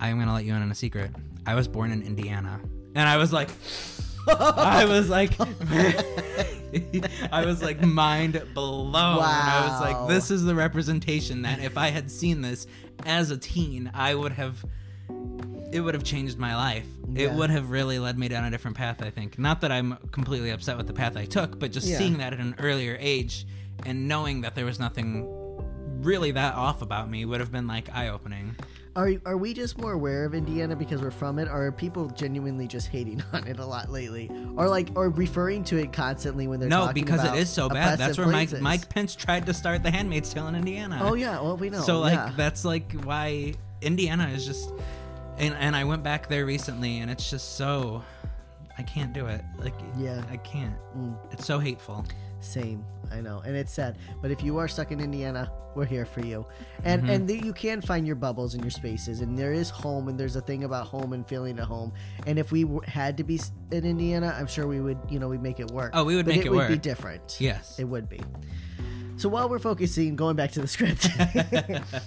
[0.00, 1.10] I'm gonna let you in on a secret.
[1.46, 2.60] I was born in Indiana,
[2.94, 3.50] and I was like,
[4.28, 5.32] I was like,
[7.32, 8.94] I was like mind blown.
[8.94, 12.66] I was like, this is the representation that if I had seen this
[13.04, 14.64] as a teen, I would have.
[15.74, 16.86] It would have changed my life.
[17.16, 19.02] It would have really led me down a different path.
[19.02, 19.40] I think.
[19.40, 21.98] Not that I'm completely upset with the path I took, but just Yeah.
[21.98, 23.44] seeing that at an earlier age
[23.84, 25.26] and knowing that there was nothing
[26.02, 28.54] really that off about me would have been like eye opening.
[28.94, 32.06] Are are we just more aware of Indiana because we're from it, or are people
[32.10, 36.46] genuinely just hating on it a lot lately, or like or referring to it constantly
[36.46, 37.98] when they're No, because it is so bad.
[37.98, 38.52] That's where Mike?
[38.60, 41.00] Mike Pence tried to start the Handmaid's Tale in Indiana.
[41.02, 41.80] Oh yeah, well we know.
[41.80, 42.32] So like yeah.
[42.36, 44.70] that's like why Indiana is just
[45.38, 48.02] and and I went back there recently and it's just so
[48.78, 49.42] I can't do it.
[49.58, 50.22] Like Yeah.
[50.30, 50.74] I can't.
[50.96, 51.16] Mm.
[51.32, 52.04] It's so hateful.
[52.40, 53.96] Same, I know, and it's sad.
[54.20, 56.44] But if you are stuck in Indiana, we're here for you,
[56.84, 57.10] and Mm-hmm.
[57.10, 60.20] and th- you can find your bubbles and your spaces, and there is home, and
[60.20, 61.94] there's a thing about home and feeling at home.
[62.26, 63.40] And if we w- had to be
[63.72, 65.92] in Indiana, I'm sure we would, you know, we'd make it work.
[65.94, 66.64] Oh, we would But make it work.
[66.68, 67.38] it would be different.
[67.40, 67.78] Yes.
[67.78, 68.20] it would be.
[69.16, 71.08] So while we're focusing, going back to the script,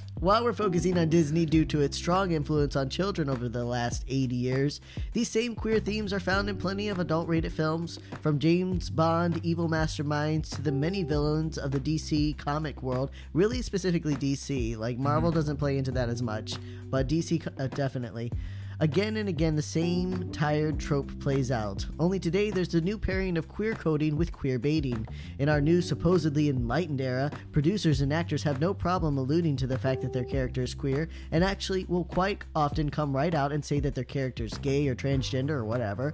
[0.20, 4.04] while we're focusing on Disney due to its strong influence on children over the last
[4.10, 4.82] 80 years,
[5.14, 9.40] these same queer themes are found in plenty of adult rated films, from James Bond,
[9.44, 14.78] evil masterminds, to the many villains of the DC comic world, really specifically DC.
[14.78, 16.56] Like Marvel doesn't play into that as much,
[16.90, 18.32] but DC uh, definitely.
[18.80, 21.84] Again and again, the same tired trope plays out.
[21.98, 25.08] Only today, there's a new pairing of queer coding with queer baiting.
[25.40, 29.80] In our new supposedly enlightened era, producers and actors have no problem alluding to the
[29.80, 33.66] fact that their character is queer, and actually will quite often come right out and
[33.66, 36.14] say that their character is gay or transgender or whatever.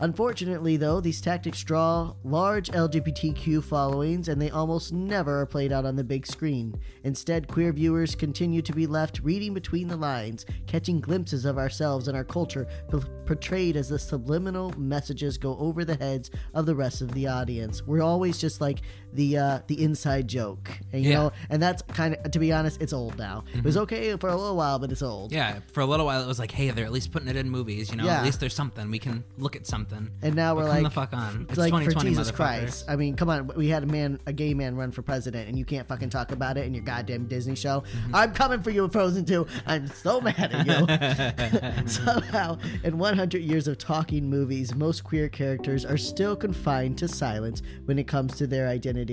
[0.00, 5.84] Unfortunately, though, these tactics draw large LGBTQ followings and they almost never are played out
[5.84, 6.74] on the big screen.
[7.04, 12.08] Instead, queer viewers continue to be left reading between the lines, catching glimpses of ourselves
[12.08, 16.74] and our culture p- portrayed as the subliminal messages go over the heads of the
[16.74, 17.82] rest of the audience.
[17.82, 18.82] We're always just like
[19.14, 21.16] the uh, the inside joke, and you Yeah.
[21.16, 23.44] know, and that's kind of to be honest, it's old now.
[23.54, 25.32] It was okay for a little while, but it's old.
[25.32, 27.48] Yeah, for a little while it was like, hey, they're at least putting it in
[27.48, 28.04] movies, you know.
[28.04, 28.18] Yeah.
[28.18, 30.10] At least there's something we can look at something.
[30.22, 31.46] And now we're like, the fuck on.
[31.48, 32.30] It's like for 2020, Jesus.
[32.30, 32.84] Christ.
[32.88, 33.46] I mean, come on.
[33.56, 36.32] We had a man, a gay man, run for president, and you can't fucking talk
[36.32, 37.80] about it in your goddamn Disney show.
[37.80, 38.14] Mm-hmm.
[38.14, 39.46] I'm coming for you, Frozen 2.
[39.66, 41.86] I'm so mad at you.
[41.86, 47.62] Somehow, in 100 years of talking movies, most queer characters are still confined to silence
[47.84, 49.03] when it comes to their identity.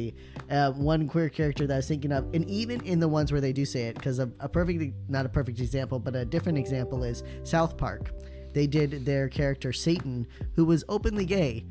[0.50, 3.42] Uh, one queer character that I was thinking of, and even in the ones where
[3.42, 6.58] they do say it, because a, a perfect, not a perfect example, but a different
[6.58, 8.12] example is South Park.
[8.54, 11.66] They did their character Satan, who was openly gay,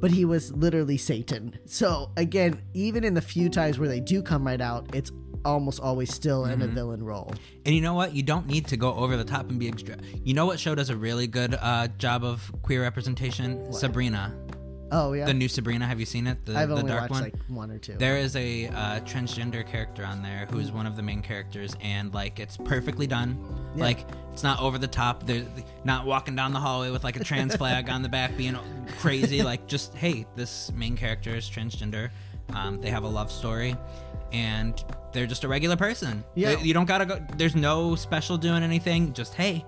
[0.00, 1.58] but he was literally Satan.
[1.66, 5.10] So again, even in the few times where they do come right out, it's
[5.44, 7.32] almost always still in a villain role.
[7.66, 8.14] And you know what?
[8.14, 9.96] You don't need to go over the top and be extra.
[10.22, 13.72] You know what show does a really good uh, job of queer representation?
[13.72, 14.34] Sabrina.
[14.96, 15.86] Oh yeah, The new Sabrina.
[15.86, 16.44] Have you seen it?
[16.46, 17.22] The, I've the only dark watched one.
[17.24, 17.94] like one or two.
[17.94, 22.14] There is a uh, transgender character on there who's one of the main characters, and
[22.14, 23.36] like it's perfectly done.
[23.74, 23.82] Yeah.
[23.84, 25.26] Like it's not over the top.
[25.26, 25.44] They're
[25.84, 28.56] not walking down the hallway with like a trans flag on the back, being
[29.00, 29.42] crazy.
[29.42, 32.10] Like just hey, this main character is transgender.
[32.54, 33.74] Um, they have a love story,
[34.32, 34.82] and
[35.12, 36.22] they're just a regular person.
[36.34, 36.54] Yeah.
[36.54, 37.20] They- you don't gotta go.
[37.36, 39.12] There's no special doing anything.
[39.12, 39.64] Just hey.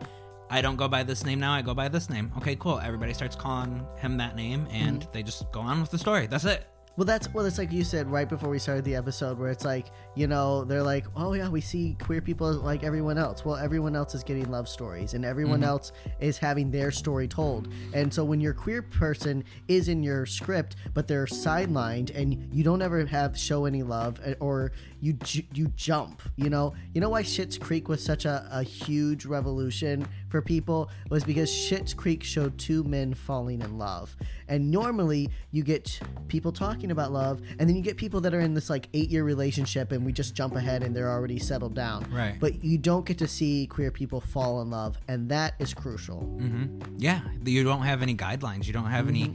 [0.49, 1.53] I don't go by this name now.
[1.53, 2.31] I go by this name.
[2.39, 2.79] Okay, cool.
[2.79, 5.13] Everybody starts calling him that name, and Mm-hmm.
[5.13, 6.27] they just go on with the story.
[6.29, 6.65] That's it.
[6.97, 9.67] Well, that's well, it's like you said right before we started the episode, where it's
[9.67, 13.45] like, you know, they're like, oh yeah, we see queer people like everyone else.
[13.45, 15.69] Well, everyone else is getting love stories, and everyone mm-hmm.
[15.69, 17.69] else is having their story told.
[17.93, 22.65] And so when your queer person is in your script, but they're sidelined, and you
[22.65, 27.11] don't ever have show any love, or you ju- you jump, you know, you know
[27.11, 32.25] why Schitt's Creek was such a, a huge revolution for people was because Schitt's Creek
[32.25, 34.17] showed two men falling in love,
[34.49, 38.41] and normally you get people talking about love, and then you get people that are
[38.41, 41.75] in this like eight year relationship, and we just jump ahead and they're already settled
[41.75, 42.07] down.
[42.11, 42.37] Right.
[42.39, 46.23] But you don't get to see queer people fall in love, and that is crucial.
[46.39, 46.97] Mm-hmm.
[46.99, 48.67] Yeah, you don't have any guidelines.
[48.67, 49.35] You don't have any.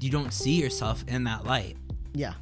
[0.00, 1.76] You, don't see yourself in that light.
[2.12, 2.34] Yeah.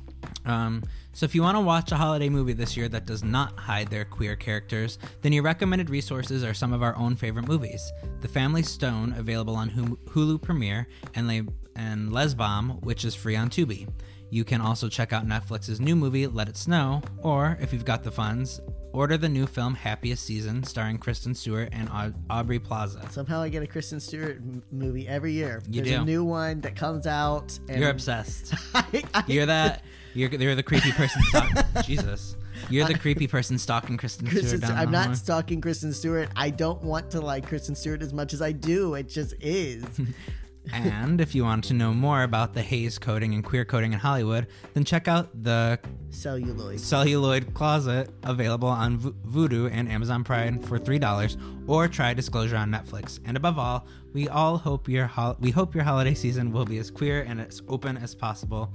[0.44, 3.58] Um, so if you want to watch a holiday movie this year that does not
[3.58, 7.92] hide their queer characters, then your recommended resources are some of our own favorite movies:
[8.20, 13.14] The Family Stone, available on Hulu Hulu Premiere, and Le- and Lez Bomb, which is
[13.14, 13.88] free on Tubi.
[14.30, 18.02] You can also check out Netflix's new movie Let It Snow, or if you've got
[18.04, 18.60] the funds,
[18.92, 23.08] order the new film Happiest Season, starring Kristen Stewart and Au- Aubrey Plaza.
[23.10, 25.62] Somehow I get a Kristen Stewart m- movie every year.
[25.70, 27.58] You There's a new one that comes out.
[27.70, 28.54] And You're obsessed.
[28.74, 29.82] I, I, You're that.
[30.14, 31.22] You're, you're the creepy person.
[31.28, 32.36] Stalk- Jesus.
[32.70, 34.72] You're the creepy person stalking Kristen, Kristen, Stewart.
[34.76, 36.28] I'm not stalking Kristen Stewart.
[36.36, 38.94] I don't want to like Kristen Stewart as much as I do.
[38.94, 39.84] It just is.
[40.72, 43.98] and if you want to know more about the Hays coding and queer coding in
[43.98, 45.78] Hollywood, then check out the
[46.10, 46.78] Celluloid.
[46.80, 51.36] Celluloid Closet available on Vo- Vudu and Amazon Prime for three dollars,
[51.66, 53.18] or try Disclosure on Netflix.
[53.24, 56.78] And above all, we all hope your hol- we hope your holiday season will be
[56.78, 58.72] as queer and as open as possible.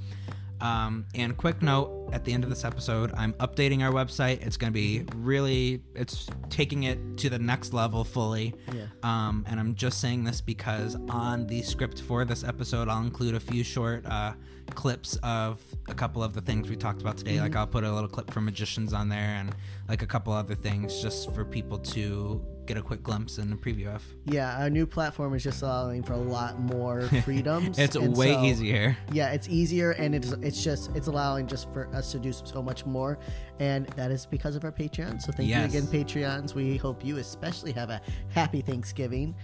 [0.63, 4.45] Um, and quick note at the end of this episode, I'm updating our website.
[4.45, 8.55] It's going to be really, it's taking it to the next level fully.
[8.73, 8.85] Yeah.
[9.03, 13.35] Um, and I'm just saying this because on the script for this episode, I'll include
[13.35, 14.33] a few short uh,
[14.73, 17.39] clips of a couple of the things we talked about today.
[17.39, 19.53] Like I'll put a little clip for magicians on there and
[19.87, 23.55] like a couple other things just for people to get a quick glimpse and a
[23.57, 24.01] preview of.
[24.25, 27.77] Yeah, our new platform is just allowing for a lot more freedoms.
[27.77, 28.97] It's and way so- easier.
[29.11, 32.61] Yeah, it's easier and it's it's just it's allowing just for us to do so
[32.63, 33.19] much more,
[33.59, 35.21] and that is because of our Patreon.
[35.21, 35.73] So thank Yes.
[35.73, 36.53] you again, Patreons.
[36.55, 39.35] We hope you especially have a happy Thanksgiving,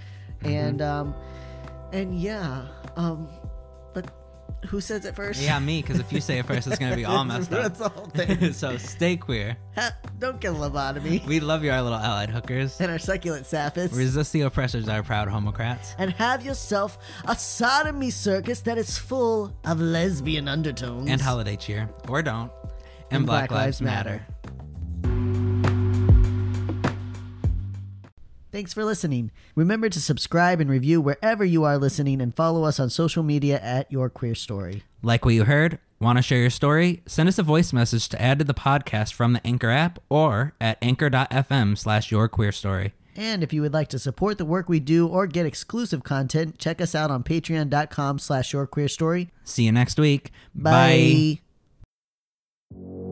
[0.42, 0.48] Mm-hmm.
[0.48, 1.16] and um,
[1.92, 2.66] and yeah,
[2.96, 3.28] um,
[4.68, 5.42] who says it first?
[5.42, 7.62] Yeah, me, because if you say it first, it's going to be all messed up.
[7.64, 8.54] That's the whole thing.
[8.54, 9.58] so stay queer.
[9.76, 11.26] Ha- Don't get a lobotomy.
[11.26, 12.80] We love you, our little allied hookers.
[12.82, 13.94] and our succulent sapphires.
[13.94, 15.96] Resist the oppressors, our proud homocrats.
[15.98, 21.10] and have yourself a sodomy circus that is full of lesbian undertones.
[21.10, 21.90] And holiday cheer.
[22.08, 22.52] Or don't.
[23.12, 24.24] And, Black, Lives, Matter.
[28.52, 29.32] Thanks for listening.
[29.56, 33.60] Remember to subscribe and review wherever you are listening and follow us on social media
[33.60, 34.84] at Your Queer Story.
[35.04, 35.80] Like what you heard?
[36.00, 37.04] Want to share your story?
[37.06, 40.54] Send us a voice message to add to the podcast from the Anchor app or
[40.62, 42.94] at anchor.fm slash your queer story.
[43.16, 46.58] And if you would like to support the work we do or get exclusive content,
[46.58, 49.30] check us out on patreon.com slash your queer story.
[49.44, 50.32] See you next week.
[50.56, 51.40] Bye.
[52.74, 53.09] Bye.